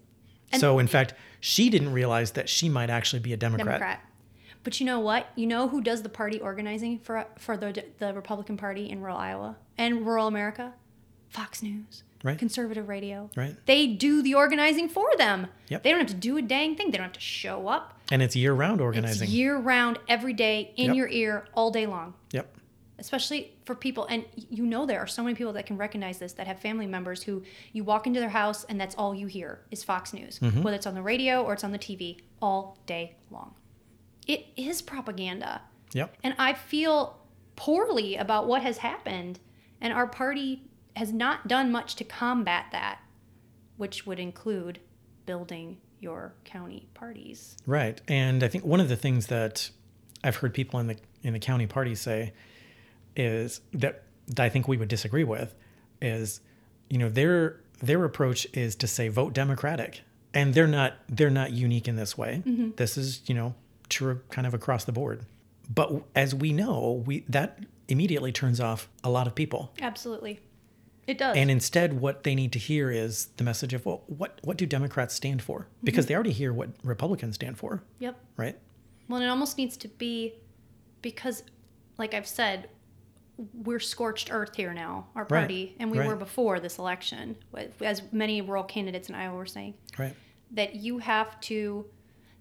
[0.53, 3.67] and- so in fact she didn't realize that she might actually be a Democrat.
[3.67, 4.01] Democrat.
[4.65, 5.27] But you know what?
[5.35, 9.17] You know who does the party organizing for for the the Republican Party in rural
[9.17, 10.73] Iowa and rural America?
[11.29, 12.03] Fox News.
[12.23, 12.39] Right.
[12.39, 13.31] Conservative radio.
[13.35, 13.57] Right.
[13.67, 15.49] They do the organizing for them.
[15.69, 15.83] Yep.
[15.83, 16.91] They don't have to do a dang thing.
[16.93, 17.99] They don't have to show up.
[18.13, 19.25] And it's year round organizing.
[19.25, 20.97] It's year round, every day, in Yep.
[20.97, 22.15] your ear, all day long.
[22.31, 22.55] yep.
[22.99, 26.35] Especially for people, and you know there are so many people that can recognize this
[26.35, 27.43] that have family members who
[27.73, 30.63] you walk into their house and that's all you hear is Fox News, Mm-hmm.
[30.63, 33.55] whether it's on the radio or it's on the TV, all day long.
[34.27, 35.63] It is propaganda.
[35.93, 36.17] Yep.
[36.23, 37.19] And I feel
[37.57, 39.41] poorly about what has happened.
[39.81, 40.63] And our party
[40.97, 43.01] has not done much to combat that,
[43.77, 44.79] which would include
[45.27, 47.57] building your county parties.
[47.67, 48.01] Right.
[48.09, 49.71] And I think one of the things that
[50.25, 52.33] I've heard people in the in the county party say
[53.15, 55.55] is that, that I think we would disagree with
[56.01, 56.41] is,
[56.91, 60.03] you know, their their approach is to say vote Democratic.
[60.35, 62.43] And they're not they're not unique in this way.
[62.47, 62.71] Mm-hmm.
[62.77, 63.55] This is, you know,
[63.93, 65.25] true kind of across the board.
[65.73, 69.73] But as we know, we that immediately turns off a lot of people.
[69.81, 70.41] Absolutely.
[71.07, 71.37] It does.
[71.37, 74.67] And instead, what they need to hear is the message of, well, what, what do
[74.67, 75.61] Democrats stand for?
[75.61, 75.85] Mm-hmm.
[75.85, 78.17] Because they already hear what Republicans stand for, yep.
[78.37, 78.57] right?
[79.09, 80.35] Well, and it almost needs to be
[81.03, 81.43] because,
[81.99, 82.69] like I've said,
[83.53, 86.07] we're scorched earth here now, our Right, party, and we right.
[86.07, 87.35] were before this election,
[87.81, 89.75] as many rural candidates in Iowa were saying.
[89.99, 90.15] Right.
[90.53, 91.85] that you have to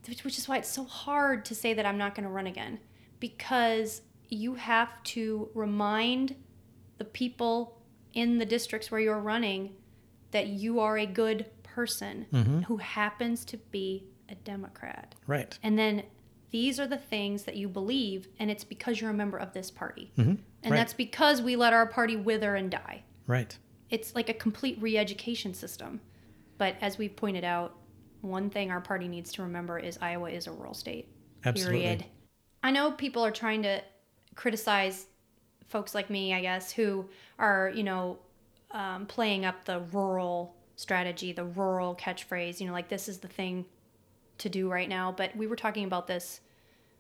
[0.08, 2.48] which which is why it's so hard to say that I'm not going to run
[2.48, 2.80] again
[3.20, 6.36] because you have to remind
[6.98, 7.82] the people
[8.14, 9.74] in the districts where you're running
[10.32, 12.60] that you are a good person Mm-hmm.
[12.62, 15.16] who happens to be a Democrat.
[15.28, 15.58] Right.
[15.64, 16.04] And then
[16.52, 19.72] these are the things that you believe, and it's because you're a member of this
[19.72, 20.12] party.
[20.18, 20.30] Mm-hmm.
[20.64, 20.78] And Right.
[20.78, 23.04] that's because we let our party wither and die.
[23.26, 23.58] Right.
[23.90, 26.02] It's like a complete re education system.
[26.58, 27.78] But as we pointed out,
[28.22, 31.10] one thing our party needs to remember is Iowa is a rural state.
[31.44, 31.82] Absolutely.
[31.82, 32.06] Period.
[32.64, 33.82] I know people are trying to
[34.36, 35.08] criticize
[35.68, 37.10] folks like me, I guess, who
[37.40, 38.20] are, you know,
[38.72, 43.28] um, playing up the rural strategy, the rural catchphrase, you know, like this is the
[43.28, 43.66] thing
[44.38, 45.12] to do right now.
[45.12, 46.42] But we were talking about this.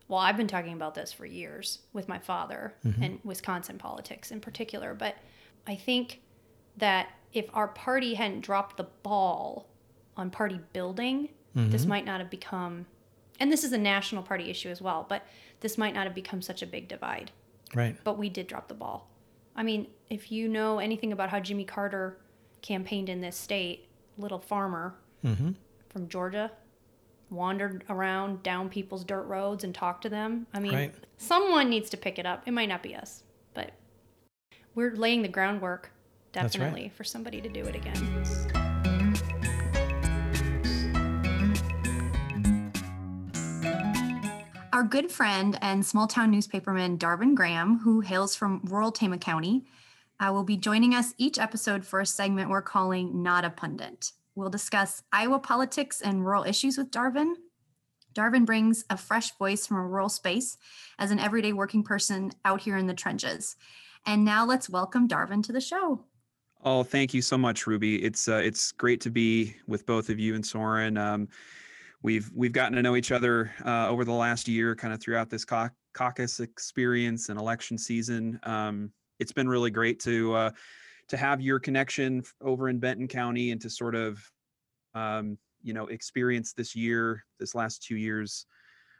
[0.07, 4.41] Well, I've been talking about this for years with my father and Wisconsin politics in
[4.41, 4.93] particular.
[4.93, 5.15] But
[5.65, 6.21] I think
[6.77, 9.70] that if our party hadn't dropped the ball
[10.17, 12.85] on party building, this might not have become,
[13.39, 15.25] and this is a national party issue as well, but
[15.59, 17.31] this might not have become such a big divide.
[17.75, 17.95] Right.
[18.03, 19.09] But we did drop the ball.
[19.55, 22.17] I mean, if you know anything about how Jimmy Carter
[22.61, 23.87] campaigned in this state,
[24.17, 24.95] little farmer
[25.25, 25.51] Mm-hmm.
[25.89, 26.51] from Georgia
[27.29, 30.47] wandered around down people's dirt roads and talked to them.
[30.53, 30.95] I mean, Right.
[31.17, 32.43] someone needs to pick it up.
[32.47, 33.71] It might not be us, but
[34.73, 35.91] we're laying the groundwork
[36.31, 36.65] That's right.
[36.65, 38.23] definitely for somebody to do it again.
[44.81, 49.67] Our good friend and small town newspaperman Darvin Graham, who hails from rural Tama County,
[50.19, 54.11] uh, will be joining us each episode for a segment we're calling Not a Pundit.
[54.33, 57.35] We'll discuss Iowa politics and rural issues with Darvin.
[58.15, 60.57] Darvin brings a fresh voice from a rural space
[60.97, 63.57] as an everyday working person out here in the trenches.
[64.07, 66.05] And now let's welcome Darvin to the show.
[66.65, 68.03] Oh, thank you so much, Ruby.
[68.03, 70.97] It's uh, it's great to be with both of you and Soren.
[70.97, 71.27] Um,
[72.03, 75.29] we've we've gotten to know each other uh, over the last year, kind of throughout
[75.29, 78.39] this cau- caucus experience and election season.
[78.43, 80.51] Um, it's been really great to uh,
[81.09, 84.19] to have your connection over in Benton County and to sort of
[84.93, 88.45] um, you know experience this year, this last two years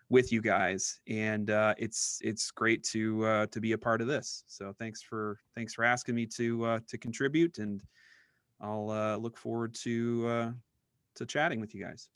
[0.10, 0.99] with you guys.
[1.08, 4.43] And uh, it's it's great to uh, to be a part of this.
[4.47, 7.82] So thanks for thanks for asking me to uh, to contribute and
[8.62, 10.52] i'll uh, look forward to uh,
[11.16, 12.10] to chatting with you guys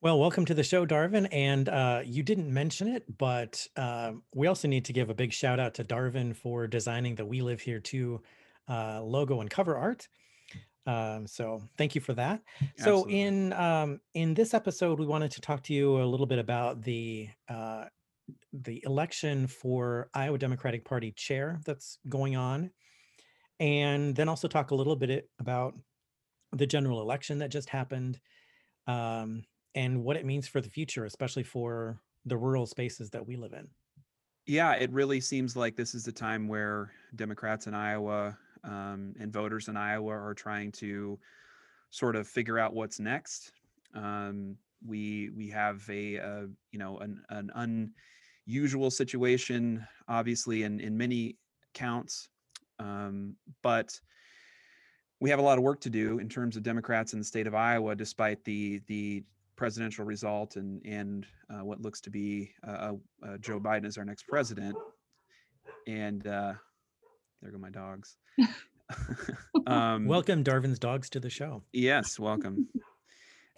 [0.00, 1.26] Well, welcome to the show, Darvin.
[1.32, 5.32] And uh, you didn't mention it, but um, we also need to give a big
[5.32, 8.22] shout out to Darvin for designing the We Live Here Too
[8.68, 10.06] uh, logo and cover art.
[10.86, 12.42] Um, so thank you for that.
[12.76, 16.38] So in um, in this episode, we wanted to talk to you a little bit
[16.38, 17.86] about the uh,
[18.52, 22.70] the election for Iowa Democratic Party chair that's going on,
[23.58, 25.74] and then also talk a little bit about
[26.52, 28.20] the general election that just happened,
[28.86, 29.42] um,
[29.74, 33.52] and what it means for the future, especially for the rural spaces that we live
[33.52, 33.68] in.
[34.46, 39.32] yeah it really seems like this is the time where democrats in iowa um, and
[39.32, 41.18] voters in iowa are trying to
[41.90, 43.52] sort of figure out what's next
[43.94, 44.56] um,
[44.86, 47.50] we we have a uh, you know an, an
[48.46, 51.36] unusual situation obviously in in many
[51.74, 52.28] counts
[52.78, 53.98] um, but
[55.20, 57.46] we have a lot of work to do in terms of democrats in the state
[57.46, 59.24] of iowa despite the the
[59.58, 62.92] presidential result and and uh, what looks to be uh,
[63.22, 64.74] uh, joe biden as our next president
[65.86, 66.54] and uh,
[67.42, 68.16] there go my dogs
[69.66, 71.62] um, Welcome, Darvin's dogs, to the show.
[71.72, 72.68] yes welcome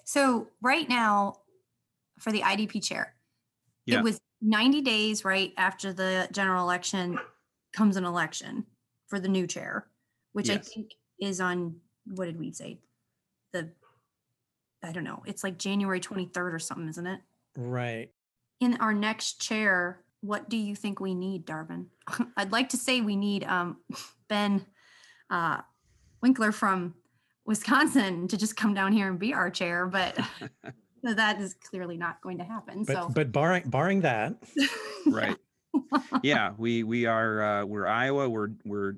[0.04, 1.34] So, right now,
[2.18, 3.14] for the IDP chair,
[3.86, 3.98] Yeah.
[3.98, 7.16] it was 90 days right after the general election
[7.72, 8.66] comes an election
[9.06, 9.86] for the new chair,
[10.32, 11.76] which I think is on
[12.06, 12.80] what did we say?
[13.52, 13.70] The
[14.82, 15.22] I don't know.
[15.26, 17.20] It's like January 23rd or something, isn't it?
[17.56, 18.10] Right.
[18.60, 21.86] In our next chair, what do you think we need, Darvin?
[22.36, 23.78] I'd like to say we need um,
[24.28, 24.64] Ben
[25.30, 25.60] uh,
[26.24, 26.94] Wikler from
[27.46, 30.18] Wisconsin to just come down here and be our chair, but
[31.02, 32.84] that is clearly not going to happen.
[32.84, 34.36] But so, but barring barring that,
[35.06, 35.36] right
[36.22, 38.94] yeah we we are uh, we're iowa we're we're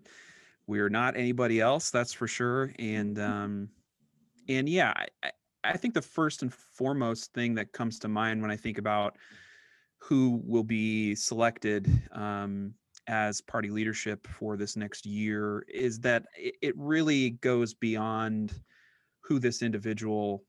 [0.67, 3.69] we're not anybody else that's for sure and um
[4.49, 5.31] and yeah I,
[5.65, 9.17] I- think the first and foremost thing that comes to mind when i think about
[9.99, 12.75] who will be selected um
[13.09, 18.63] as party leadership for this next year is that it, it really goes beyond
[19.21, 20.45] who this individual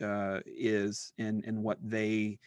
[0.00, 2.38] uh, is and and what they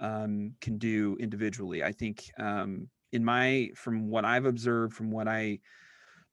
[0.00, 1.82] um, can do individually.
[1.84, 5.60] I think um, in my from what I've observed, from what I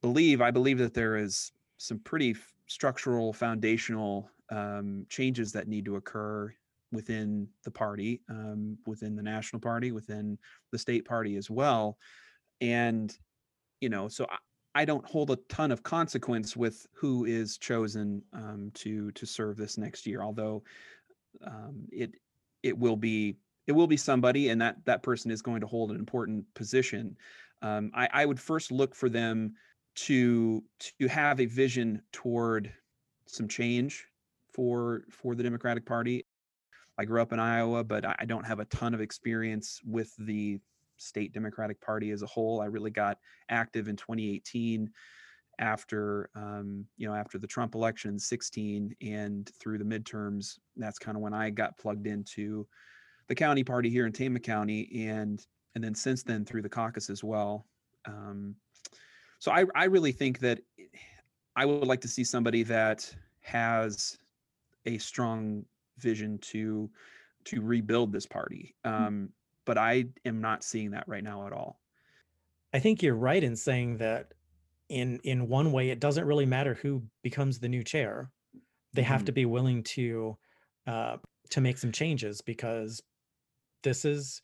[0.01, 5.86] believe, I believe that there is some pretty f- structural, foundational um, changes that need
[5.86, 6.54] to occur
[6.91, 10.38] within the party, um, within the national party, within
[10.72, 11.97] the state party as well,
[12.60, 13.18] and
[13.80, 14.26] you know, so.
[14.30, 14.38] I,
[14.74, 19.58] I don't hold a ton of consequence with who is chosen um, to to serve
[19.58, 20.64] this next year, although
[21.45, 22.12] um, it
[22.64, 23.38] it will be
[23.68, 27.16] it will be somebody, and that that person is going to hold an important position.
[27.62, 29.54] Um, I, I would first look for them
[29.95, 30.64] to
[30.97, 32.74] to have a vision toward
[33.28, 34.08] some change
[34.54, 36.26] for for the Democratic Party.
[36.97, 40.60] I grew up in Iowa, but I don't have a ton of experience with the
[40.97, 42.62] state Democratic Party as a whole.
[42.62, 43.18] I really got
[43.49, 44.89] active in 2018
[45.60, 50.60] after um, you know after the Trump election 16 and through the midterms.
[50.76, 52.68] That's kind of when I got plugged into
[53.28, 55.45] the county party here in Tama County, and
[55.76, 57.66] and then since then through the caucus as well.
[58.06, 58.56] Um,
[59.39, 60.60] so I I really think that
[61.56, 64.18] I would like to see somebody that has
[64.86, 65.65] a strong
[65.97, 66.89] vision to
[67.45, 68.75] to rebuild this party.
[68.86, 68.91] Hmm.
[68.91, 69.29] Um,
[69.65, 71.79] but I am not seeing that right now at all.
[72.73, 74.34] I think you're right in saying that
[74.89, 78.29] in in one way it doesn't really matter who becomes the new chair.
[78.93, 79.25] They have mm-hmm.
[79.25, 80.38] to be willing to
[80.88, 81.17] uh,
[81.51, 83.01] to make some changes because
[83.84, 84.41] this is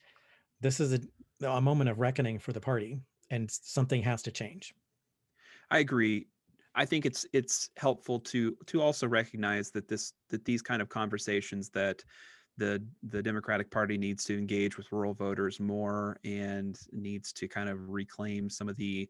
[0.61, 4.73] this is a, a moment of reckoning for the party and something has to change.
[5.69, 6.27] I agree.
[6.77, 10.89] I think it's it's helpful to to also recognize that this that these kind of
[10.89, 12.03] conversations that
[12.57, 17.67] the the Democratic Party needs to engage with rural voters more and needs to kind
[17.67, 19.09] of reclaim some of the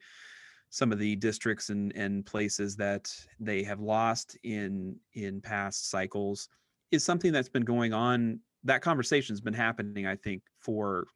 [0.70, 6.48] some of the districts and and places that they have lost in in past cycles
[6.92, 11.08] is something that's been going on that conversation's been happening i think for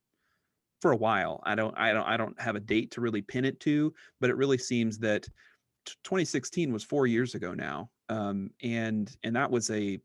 [0.82, 1.42] for a while.
[1.44, 4.30] I don't i don't i don't have a date to really pin it to but
[4.30, 5.28] it really seems that
[5.86, 10.00] 2016 was 4 years ago now um, and and that was a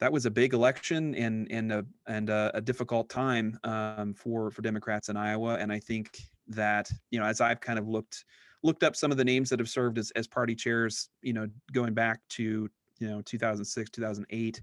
[0.00, 4.50] that was a big election and and a and a, a difficult time um, for
[4.50, 5.54] for Democrats in Iowa.
[5.54, 6.18] And I think
[6.48, 8.24] that you know, as I've kind of looked
[8.62, 11.46] looked up some of the names that have served as as party chairs, you know,
[11.72, 12.68] going back to
[12.98, 14.62] you know 2006, 2008,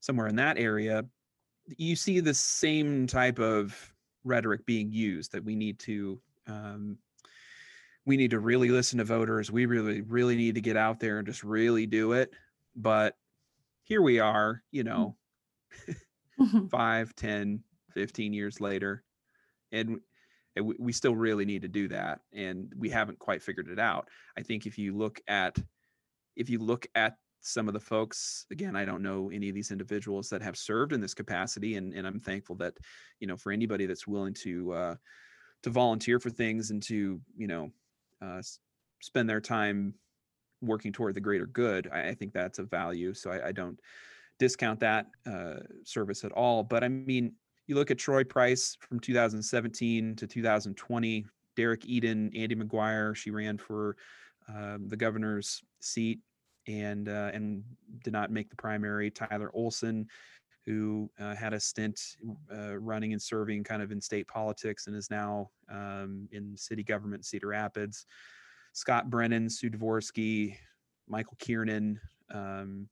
[0.00, 1.04] somewhere in that area,
[1.76, 3.94] you see the same type of
[4.24, 6.96] rhetoric being used that we need to um,
[8.04, 9.50] we need to really listen to voters.
[9.50, 12.32] We really really need to get out there and just really do it.
[12.74, 13.16] But
[13.84, 14.86] here we are, you mm.
[14.86, 15.16] know,
[16.40, 16.66] mm-hmm.
[16.66, 19.04] five, ten, fifteen years later,
[19.70, 20.00] and
[20.60, 24.08] we still really need to do that, and we haven't quite figured it out.
[24.36, 25.58] I think if you look at
[26.36, 29.72] if you look at some of the folks again i don't know any of these
[29.72, 32.72] individuals that have served in this capacity and, and i'm thankful that
[33.18, 34.94] you know for anybody that's willing to uh,
[35.62, 37.70] to volunteer for things and to you know
[38.22, 38.42] uh,
[39.00, 39.94] spend their time
[40.60, 43.14] working toward the greater good, I, I think that's a value.
[43.14, 43.78] So I, I don't
[44.38, 46.62] discount that uh, service at all.
[46.62, 47.32] But I mean,
[47.66, 53.58] you look at Troy Price from 2017 to 2020, Derek Eadon, Andy McGuire, she ran
[53.58, 53.96] for
[54.48, 56.20] um, the governor's seat
[56.66, 57.62] and uh, and
[58.04, 59.10] did not make the primary.
[59.10, 60.06] Tyler Olson,
[60.66, 62.00] who uh, had a stint
[62.54, 66.82] uh, running and serving kind of in state politics and is now um, in city
[66.82, 68.06] government Cedar Rapids.
[68.72, 70.56] Scott Brennan, Sue Dvorsky,
[71.08, 72.00] Michael Kiernan,
[72.32, 72.88] um,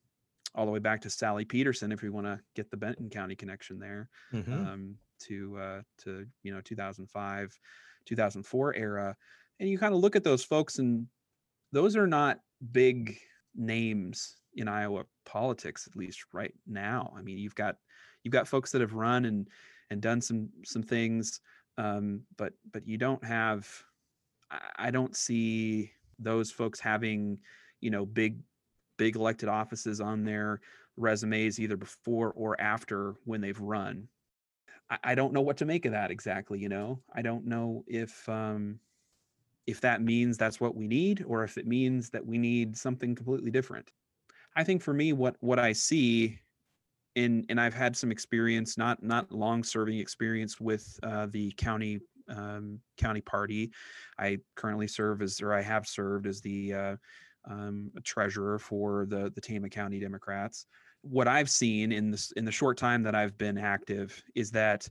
[0.55, 3.37] all the way back to Sally Pederson, if we want to get the Benton County
[3.37, 4.53] connection there, mm-hmm.
[4.53, 7.59] um, to uh, to you know 2005,
[8.05, 9.17] 2004 era,
[9.61, 11.07] and you kind of look at those folks, and
[11.73, 12.41] those are not
[12.73, 13.17] big
[13.55, 17.13] names in Iowa politics, at least right now.
[17.17, 17.77] I mean, you've got
[18.23, 19.49] you've got folks that have run and
[19.91, 21.41] and done some some things,
[21.79, 23.69] um, but but you don't have
[24.77, 27.39] I don't see those folks having,
[27.81, 28.41] you know, big,
[28.97, 30.61] big elected offices on their
[30.97, 34.09] resumes either before or after when they've run.
[34.91, 36.59] I, I don't know what to make of that exactly.
[36.59, 38.81] You know, I don't know if um,
[39.67, 43.15] if that means that's what we need or if it means that we need something
[43.15, 43.91] completely different.
[44.57, 46.39] I think for me, what what I see
[47.15, 52.01] in and I've had some experience, not not long serving experience with uh, the county
[52.29, 53.73] um, county party.
[54.19, 56.97] I currently serve as, or I have served as the uh,
[57.49, 60.67] um, treasurer for the the Tama County Democrats.
[61.03, 64.89] What I've seen in this in the short time that I've been active is that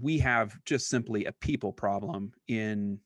[0.00, 2.98] we have just simply a people problem in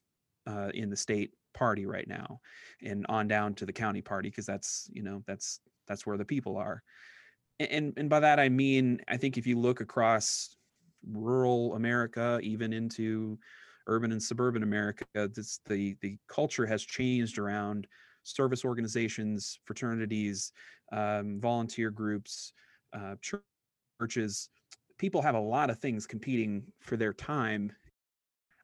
[0.46, 2.40] uh, in the state party right now,
[2.82, 6.24] and on down to the county party because that's you know that's that's where the
[6.24, 6.82] people are.
[7.61, 10.57] And, and by that I mean I think if you look across
[11.11, 13.38] rural America, even into
[13.86, 17.86] urban and suburban America, this, the the culture has changed around
[18.22, 20.53] service organizations, fraternities,
[20.92, 22.53] um, volunteer groups,
[22.92, 23.14] uh,
[24.01, 24.51] churches.
[24.99, 27.72] People have a lot of things competing for their time.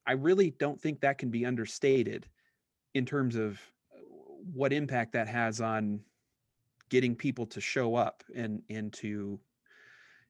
[0.07, 2.29] I really don't think that can be understated
[2.95, 3.61] in terms of
[3.95, 3.99] uh,
[4.53, 6.01] what impact that has on
[6.89, 9.41] getting people to show up and and to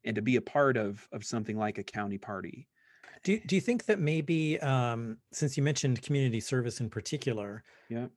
[0.05, 2.69] and to be a part of of something like a county party.
[3.23, 8.09] Do, do you think that maybe, um, since you mentioned community service in particular, Yeah.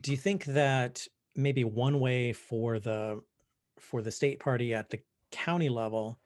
[0.00, 3.22] do you think that maybe one way for the
[3.80, 5.00] for the state party at the
[5.32, 6.20] county level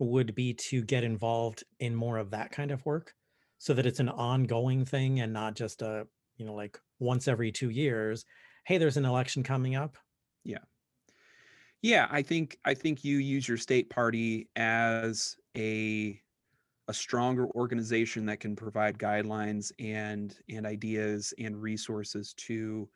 [0.00, 3.14] would be to get involved in more of that kind of work
[3.58, 6.06] so that it's an ongoing thing and not just a,
[6.38, 8.24] you know, like once every 2 years,
[8.66, 9.98] hey, there's an election coming up.
[10.44, 10.64] Yeah.
[11.82, 16.20] Yeah, I think I think you use your state party as a
[16.88, 22.90] a stronger organization that can provide guidelines and and ideas and resources to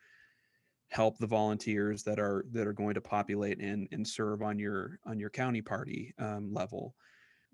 [0.90, 5.00] help the volunteers that are that are going to populate and and serve on your
[5.06, 6.96] on your county party um, level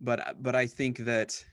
[0.00, 1.44] but but i think that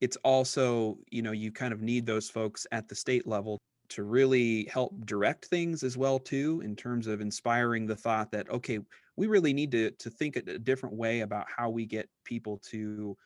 [0.00, 4.02] it's also you know you kind of need those folks at the state level to
[4.02, 8.78] really help direct things as well too in terms of inspiring the thought that okay
[9.16, 13.16] we really need to to think a different way about how we get people to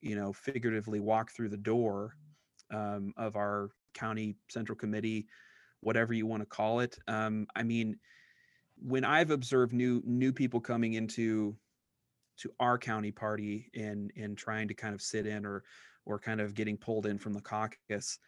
[0.00, 2.16] you know figuratively walk through the door
[2.70, 5.26] um, of our county central committee
[5.80, 6.98] whatever you want to call it.
[7.06, 7.98] Um, i mean
[8.78, 11.56] when i've observed new new people coming into
[12.36, 15.64] to our county party and and trying to kind of sit in or
[16.06, 18.18] or kind of getting pulled in from the caucus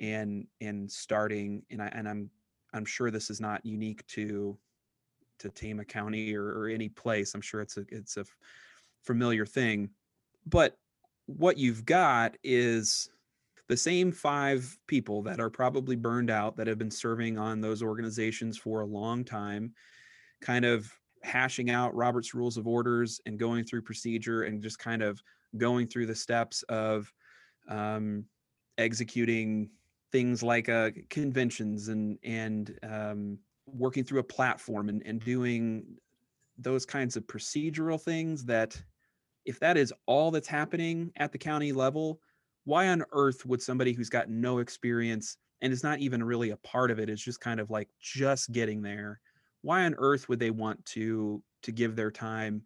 [0.00, 2.30] and and starting and I and I'm
[2.74, 4.58] I'm sure this is not unique to
[5.38, 7.34] to Tama County or, or any place.
[7.34, 8.24] I'm sure it's a it's a
[9.02, 9.90] familiar thing.
[10.46, 10.76] But
[11.26, 13.10] what you've got is
[13.68, 17.82] the same five people that are probably burned out that have been serving on those
[17.82, 19.74] organizations for a long time,
[20.40, 20.90] kind of
[21.22, 25.22] hashing out Robert's rules of orders and going through procedure and just kind of
[25.56, 27.12] going through the steps of
[27.68, 28.24] um,
[28.76, 29.70] executing
[30.10, 35.84] things like uh, conventions and and um, working through a platform and, and doing
[36.56, 38.80] those kinds of procedural things that
[39.44, 42.20] if that is all that's happening at the county level
[42.64, 46.56] why on earth would somebody who's got no experience and is not even really a
[46.58, 49.20] part of it is just kind of like just getting there
[49.62, 52.62] why on earth would they want to to give their time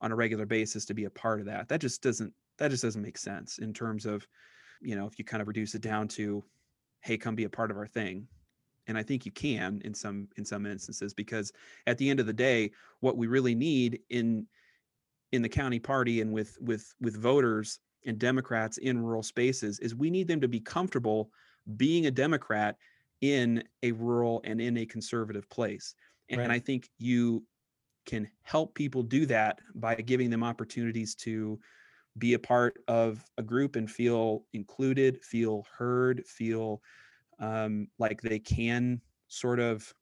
[0.00, 1.68] on a regular basis to be a part of that?
[1.68, 4.26] That just doesn't that just doesn't make sense in terms of
[4.80, 6.44] you know if you kind of reduce it down to
[7.00, 8.28] hey come be a part of our thing
[8.86, 11.50] and i think you can in some in some instances because
[11.88, 14.46] at the end of the day what we really need in
[15.32, 19.94] in the county party and with with with voters and democrats in rural spaces is
[19.94, 21.30] we need them to be comfortable
[21.76, 22.76] being a democrat
[23.20, 25.94] in a rural and in a conservative place
[26.28, 26.50] and, Right.
[26.50, 27.44] i think you
[28.06, 31.60] can help people do that by giving them opportunities to
[32.18, 36.82] be a part of a group and feel included, feel heard, feel
[37.38, 39.92] um, like they can sort of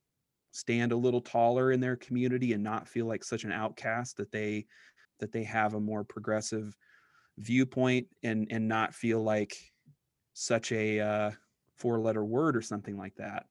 [0.51, 4.31] stand a little taller in their community and not feel like such an outcast that
[4.31, 4.65] they
[5.19, 6.75] that they have a more progressive
[7.37, 9.55] viewpoint and and not feel like
[10.33, 11.31] such a uh,
[11.75, 13.45] four letter word or something like that.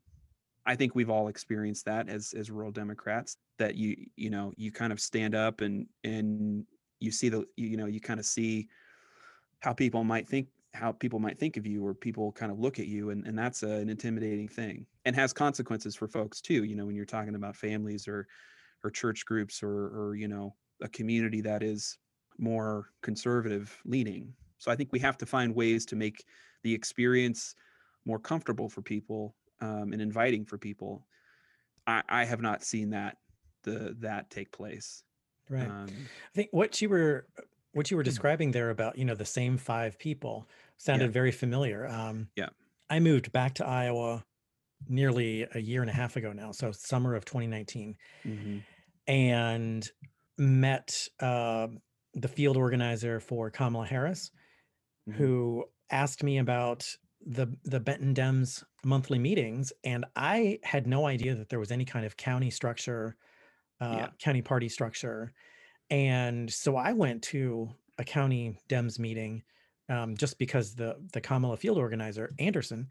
[0.66, 4.70] I think we've all experienced that as as rural democrats that you you know you
[4.72, 6.66] kind of stand up and and
[7.00, 8.68] you see the you know you kind of see
[9.60, 12.78] how people might think how people might think of you or people kind of look
[12.78, 16.64] at you and, and that's a, an intimidating thing and has consequences for folks too
[16.64, 18.26] you know when you're talking about families or
[18.84, 21.98] or church groups or or you know a community that is
[22.38, 24.32] more conservative leaning.
[24.58, 26.24] So i think we have to find ways to make
[26.62, 27.54] the experience
[28.04, 31.04] more comfortable for people um, and inviting for people.
[31.86, 33.16] I, I have not seen that
[33.64, 35.02] the that take place
[35.48, 35.68] Right.
[35.68, 37.26] um, I think what you were
[37.72, 41.86] what you were describing there about, you know, the same five people sounded very familiar.
[41.86, 42.48] Um, Yeah.
[42.90, 44.24] I moved back to Iowa
[44.88, 48.66] nearly a year and a half ago now, so summer of 2019, mhm,
[49.06, 49.90] and
[50.36, 51.68] met uh,
[52.14, 54.30] the field organizer for Kamala Harris,
[55.06, 55.14] mhm.
[55.16, 56.86] who asked me about
[57.20, 61.84] the the Benton Dems monthly meetings, and I had no idea that there was any
[61.84, 63.16] kind of county structure,
[63.80, 64.08] uh, Yeah.
[64.18, 65.32] county party structure,
[65.90, 69.42] and so I went to a county Dems meeting
[69.88, 72.88] um, just because the the Kamala field organizer Anderson,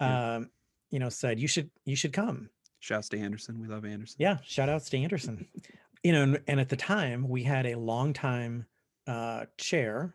[0.00, 0.36] Yeah.
[0.36, 0.50] um,
[0.90, 2.50] you know, said you should you should come.
[2.80, 3.60] Shouts to Anderson.
[3.60, 4.16] We love Anderson.
[4.20, 5.46] Yeah, shout outs to Anderson.
[6.04, 8.66] you know, and, and at the time we had a longtime
[9.06, 10.14] uh, chair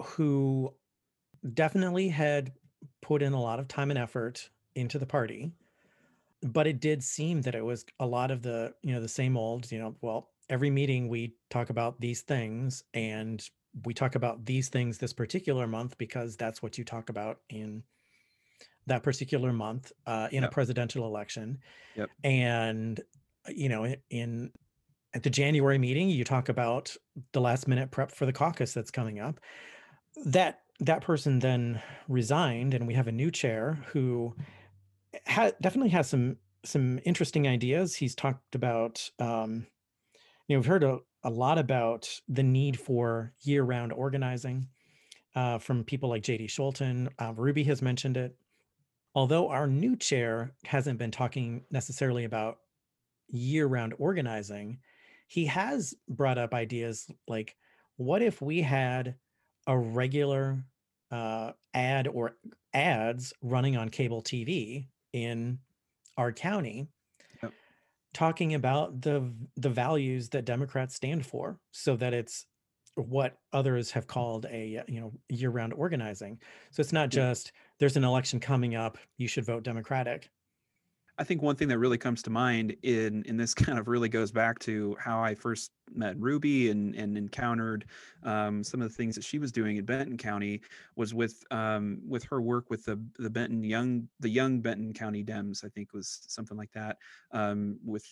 [0.00, 0.72] who
[1.54, 2.52] definitely had
[3.02, 5.50] put in a lot of time and effort into the party,
[6.42, 9.36] but it did seem that it was a lot of the you know the same
[9.36, 13.48] old you know well every meeting we talk about these things and
[13.84, 17.82] we talk about these things this particular month because that's what you talk about in
[18.86, 21.58] that particular month uh, in a presidential election
[21.96, 22.10] Yep.
[22.24, 23.00] and
[23.46, 24.52] uh, you know in, in
[25.14, 26.94] at the January meeting, you talk about
[27.32, 29.40] the last minute prep for the caucus that's coming up.
[30.26, 34.34] That that person then resigned, and we have a new chair who
[35.28, 37.94] ha- definitely has some some interesting ideas.
[37.94, 39.66] He's talked about, um,
[40.48, 44.68] you know, we've heard a, a lot about the need for year round organizing
[45.36, 47.08] uh, from people like JD Scholten.
[47.18, 48.36] Uh, Ruby has mentioned it.
[49.14, 52.58] Although our new chair hasn't been talking necessarily about
[53.28, 54.80] year round organizing,
[55.28, 57.56] he has brought up ideas like
[57.96, 59.14] what if we had
[59.66, 60.58] a regular
[61.10, 62.36] uh, ad or
[62.74, 65.58] ads running on cable TV in
[66.16, 66.88] our county
[67.42, 67.54] Yep.
[68.14, 72.46] talking about the the values that Democrats stand for so that it's
[72.94, 76.40] what others have called a you know year-round organizing.
[76.70, 80.30] So it's not just there's an election coming up you should vote democratic
[81.20, 84.08] I think one thing that really comes to mind in in this kind of really
[84.08, 87.86] goes back to how I first met Ruby and and encountered
[88.22, 90.60] um, some of the things that she was doing in Benton County
[90.96, 95.24] was with um, with her work with the the Benton young the young Benton County
[95.24, 96.98] Dems I think was something like that
[97.32, 98.04] um, with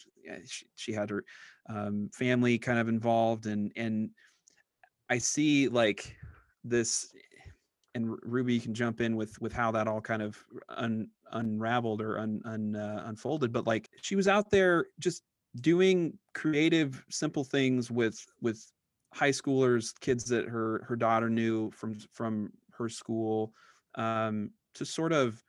[0.47, 1.25] she, she had her
[1.69, 4.11] um, family kind of involved and and
[5.09, 6.17] I see like
[6.65, 7.13] this
[7.97, 10.37] and Ruby can jump in with with how that all kind of
[10.69, 13.53] un, unraveled or un, un uh, unfolded.
[13.53, 15.23] But like she was out there just
[15.63, 18.71] doing creative, simple things with with
[19.15, 23.55] high schoolers, kids that her her daughter knew from from her school,
[23.95, 25.43] um, to sort of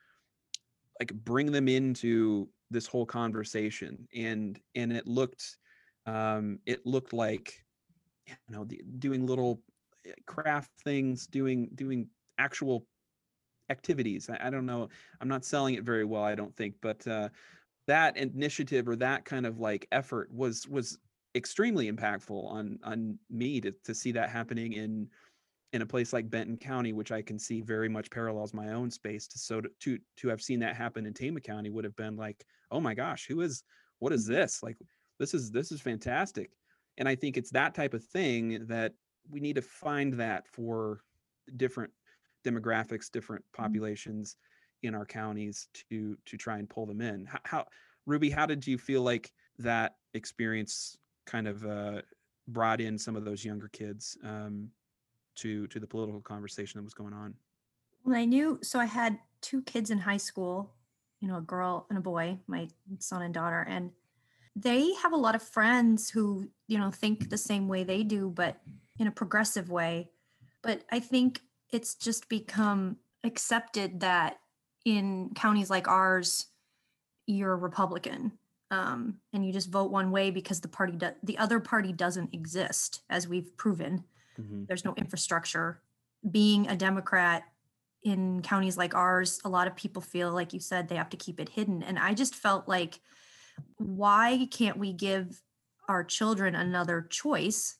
[1.01, 4.07] like bring them into this whole conversation.
[4.15, 5.57] And and it looked
[6.05, 7.65] um, it looked like
[8.25, 9.61] you know the, doing little
[10.05, 12.07] eh, craft things, doing doing
[12.37, 12.85] actual
[13.69, 14.29] activities.
[14.29, 14.89] I, I don't know.
[15.21, 17.29] I'm not selling it very well, I don't think, but uh,
[17.87, 20.97] that initiative or that kind of like effort was was
[21.35, 25.07] extremely impactful on on me to to see that happening in
[25.73, 28.89] in a place like Benton County, which I can see very much parallels my own
[28.89, 29.27] space.
[29.27, 32.15] To so to to, to have seen that happen in Tama County would have been
[32.15, 33.63] like, oh my gosh, who is
[33.99, 34.61] what is this?
[34.63, 34.77] Like
[35.19, 36.51] this is this is fantastic.
[36.97, 38.93] And I think it's that type of thing that
[39.29, 41.01] we need to find that for
[41.55, 41.91] different
[42.49, 44.37] demographics, different populations
[44.83, 47.25] in our counties to to try and pull them in.
[47.25, 47.65] How, how
[48.05, 52.01] Ruby, how did you feel like that experience kind of uh,
[52.47, 54.69] brought in some of those younger kids um,
[55.35, 57.33] to to the political conversation that was going on?
[58.03, 60.73] Well, I knew, so I had two kids in high school,
[61.19, 62.69] you know, a girl and a boy, my
[62.99, 63.91] son and daughter, and
[64.55, 68.31] they have a lot of friends who, you know, think the same way they do,
[68.33, 68.57] but
[68.97, 70.09] in a progressive way.
[70.63, 71.41] But I think
[71.71, 74.37] it's just become accepted that
[74.85, 76.47] in counties like ours,
[77.25, 78.31] you're a Republican.
[78.71, 82.33] Um, and you just vote one way because the party, do- the other party doesn't
[82.33, 84.03] exist, as we've proven
[84.37, 84.67] Mhm.
[84.67, 85.81] there's no infrastructure.
[86.29, 87.43] Being a Democrat
[88.03, 91.17] in counties like ours, a lot of people feel like you said they have to
[91.17, 91.81] keep it hidden.
[91.81, 93.01] And I just felt like,
[93.77, 95.41] why can't we give
[95.89, 97.77] our children another choice?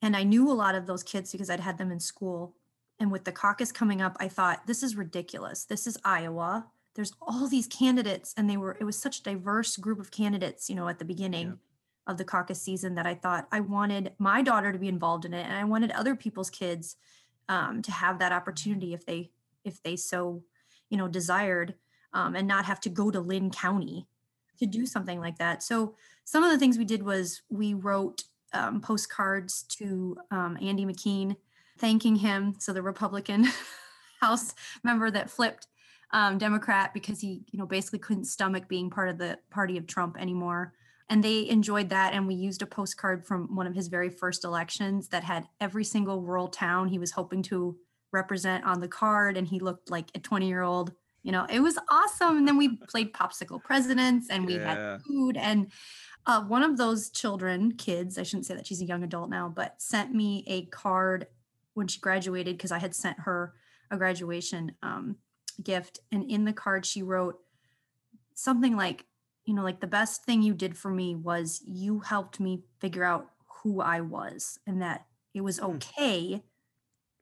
[0.00, 2.56] And I knew a lot of those kids because I'd had them in school.
[3.02, 5.64] And with the caucus coming up, I thought, this is ridiculous.
[5.64, 6.68] This is Iowa.
[6.94, 10.70] There's all these candidates, and they were, it was such a diverse group of candidates,
[10.70, 11.58] you know, at the beginning Yep.
[12.06, 15.34] of the caucus season that I thought I wanted my daughter to be involved in
[15.34, 16.94] it, and I wanted other people's kids
[17.48, 19.32] um, to have that opportunity if they
[19.64, 20.44] if they so
[20.88, 21.74] you know desired,
[22.12, 24.06] um, and not have to go to Linn County
[24.60, 25.64] to do something like that.
[25.64, 28.22] So some of the things we did was we wrote
[28.52, 31.34] um, postcards to um, Andy McKean,
[31.78, 32.54] thanking him.
[32.58, 33.46] So the Republican
[34.20, 34.54] House
[34.84, 35.66] member that flipped
[36.12, 39.86] um, Democrat because he, you know, basically couldn't stomach being part of the party of
[39.86, 40.74] Trump anymore.
[41.08, 42.14] And they enjoyed that.
[42.14, 45.84] And we used a postcard from one of his very first elections that had every
[45.84, 47.76] single rural town he was hoping to
[48.12, 49.36] represent on the card.
[49.36, 50.92] And he looked like a 20 year old.
[51.22, 52.38] You know, it was awesome.
[52.38, 54.92] And then we played popsicle presidents and we Yeah.
[54.92, 55.36] had food.
[55.36, 55.70] And
[56.26, 59.48] uh, one of those children, kids, I shouldn't say that she's a young adult now,
[59.48, 61.26] but sent me a card
[61.74, 63.54] when she graduated because I had sent her
[63.90, 65.16] a graduation um,
[65.62, 66.00] gift.
[66.10, 67.36] And in the card, she wrote
[68.34, 69.06] something like,
[69.44, 73.04] you know, like the best thing you did for me was you helped me figure
[73.04, 73.26] out
[73.62, 75.64] who I was and that it was Hmm.
[75.76, 76.42] okay,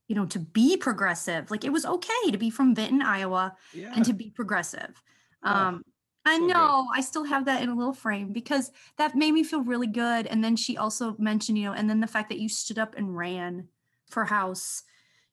[0.07, 1.49] you know, to be progressive.
[1.51, 3.91] Like it was okay to be from Benton, Iowa, Yeah.
[3.95, 5.01] and to be progressive.
[5.43, 5.83] Oh, Um,
[6.25, 6.53] I so good.
[6.53, 9.87] know I still have that in a little frame because that made me feel really
[9.87, 10.27] good.
[10.27, 12.95] And then she also mentioned, you know, and then the fact that you stood up
[12.95, 13.67] and ran
[14.11, 14.83] for House,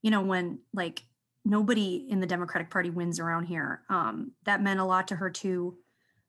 [0.03, 1.03] you know, when like
[1.45, 3.83] nobody in the Democratic Party wins around here.
[3.89, 5.77] Um, that meant a lot to her too.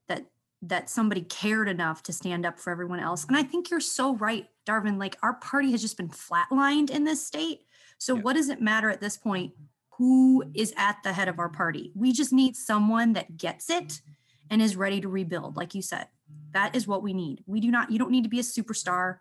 [0.07, 0.25] That
[0.61, 3.25] that somebody cared enough to stand up for everyone else.
[3.25, 4.97] And I think you're so right, Darvin.
[4.99, 7.61] Like our party has just been flatlined in this state.
[7.97, 8.21] So Yeah.
[8.21, 9.53] what does it matter at this point
[9.97, 11.91] who is at the head of our party?
[11.95, 14.01] We just need someone that gets it
[14.49, 16.07] and is ready to rebuild, like you said.
[16.51, 17.43] That is what we need.
[17.45, 19.19] We do not, you don't need to be a superstar.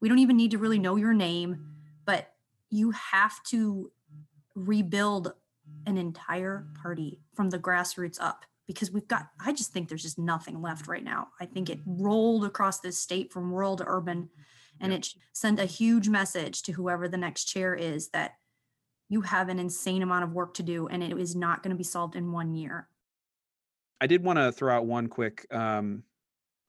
[0.00, 1.73] We don't even need to really know your name,
[2.74, 3.90] you have to
[4.56, 5.32] rebuild
[5.86, 10.18] an entire party from the grassroots up because we've got i just think there's just
[10.18, 14.28] nothing left right now i think it rolled across this state from rural to urban
[14.80, 14.98] and Yeah.
[14.98, 18.32] it sent a huge message to whoever the next chair is that
[19.08, 21.76] you have an insane amount of work to do and it is not going to
[21.76, 22.88] be solved in one year
[24.00, 26.02] I did want to throw out one quick um,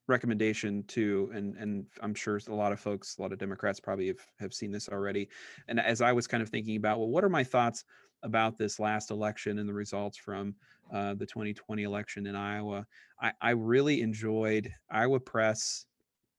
[0.07, 4.07] recommendation too, and and I'm sure a lot of folks, a lot of Democrats probably
[4.07, 5.29] have have seen this already.
[5.67, 7.83] And as I was kind of thinking about, well, what are my thoughts
[8.23, 10.55] about this last election and the results from
[10.93, 12.85] uh, the 2020 election in Iowa?
[13.21, 15.85] I, I really enjoyed Iowa Press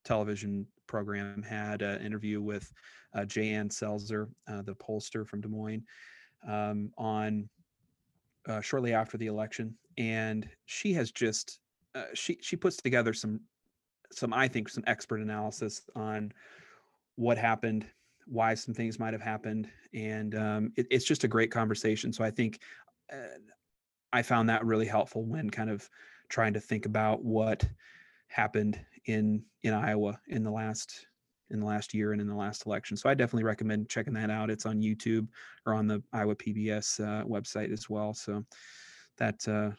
[0.04, 2.72] television program had an interview with
[3.14, 5.84] uh, Ann Selzer, uh, the pollster from Des Moines,
[6.46, 7.48] um, on
[8.48, 11.58] uh, shortly after the election, and she has just
[11.94, 13.40] uh, she she puts together some
[14.12, 16.32] some I think some expert analysis on
[17.16, 17.86] what happened,
[18.26, 22.12] why some things might have happened, and um, it, it's just a great conversation.
[22.12, 22.60] So I think
[23.12, 23.38] uh,
[24.12, 25.88] I found that really helpful when kind of
[26.28, 27.66] trying to think about what
[28.28, 31.06] happened in in Iowa in the last
[31.50, 32.96] in the last year and in the last election.
[32.96, 34.50] So I definitely recommend checking that out.
[34.50, 35.28] It's on YouTube
[35.64, 38.14] or on the Iowa PBS uh, website as well.
[38.14, 38.44] So
[39.18, 39.70] that uh,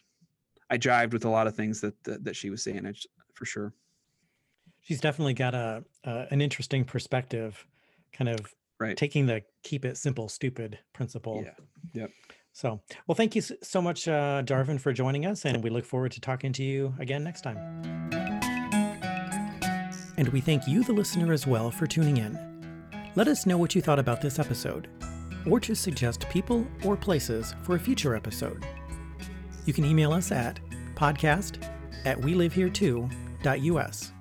[0.70, 2.94] I jived with a lot of things that that, that she was saying
[3.34, 3.74] for sure.
[4.88, 7.66] She's definitely got a, a an interesting perspective,
[8.14, 8.96] kind of Right.
[8.96, 11.44] taking the keep it simple, stupid principle.
[11.44, 12.02] Yeah.
[12.02, 12.12] Yep.
[12.54, 16.12] So, well, thank you so much, uh, Darvin, for joining us, and we look forward
[16.12, 17.58] to talking to you again next time.
[20.18, 22.38] And we thank you, the listener, as well for tuning in.
[23.16, 24.88] Let us know what you thought about this episode,
[25.50, 28.64] or to suggest people or places for a future episode.
[29.66, 30.60] You can email us at
[30.96, 31.64] podcast
[32.06, 34.12] at we live here too.us.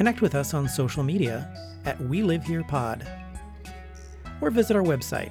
[0.00, 1.46] Connect with us on social media
[1.84, 3.06] at We Live Here Pod,
[4.40, 5.30] or visit our website,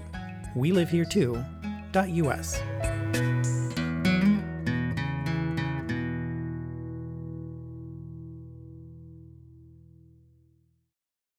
[0.55, 2.61] we live here too.us.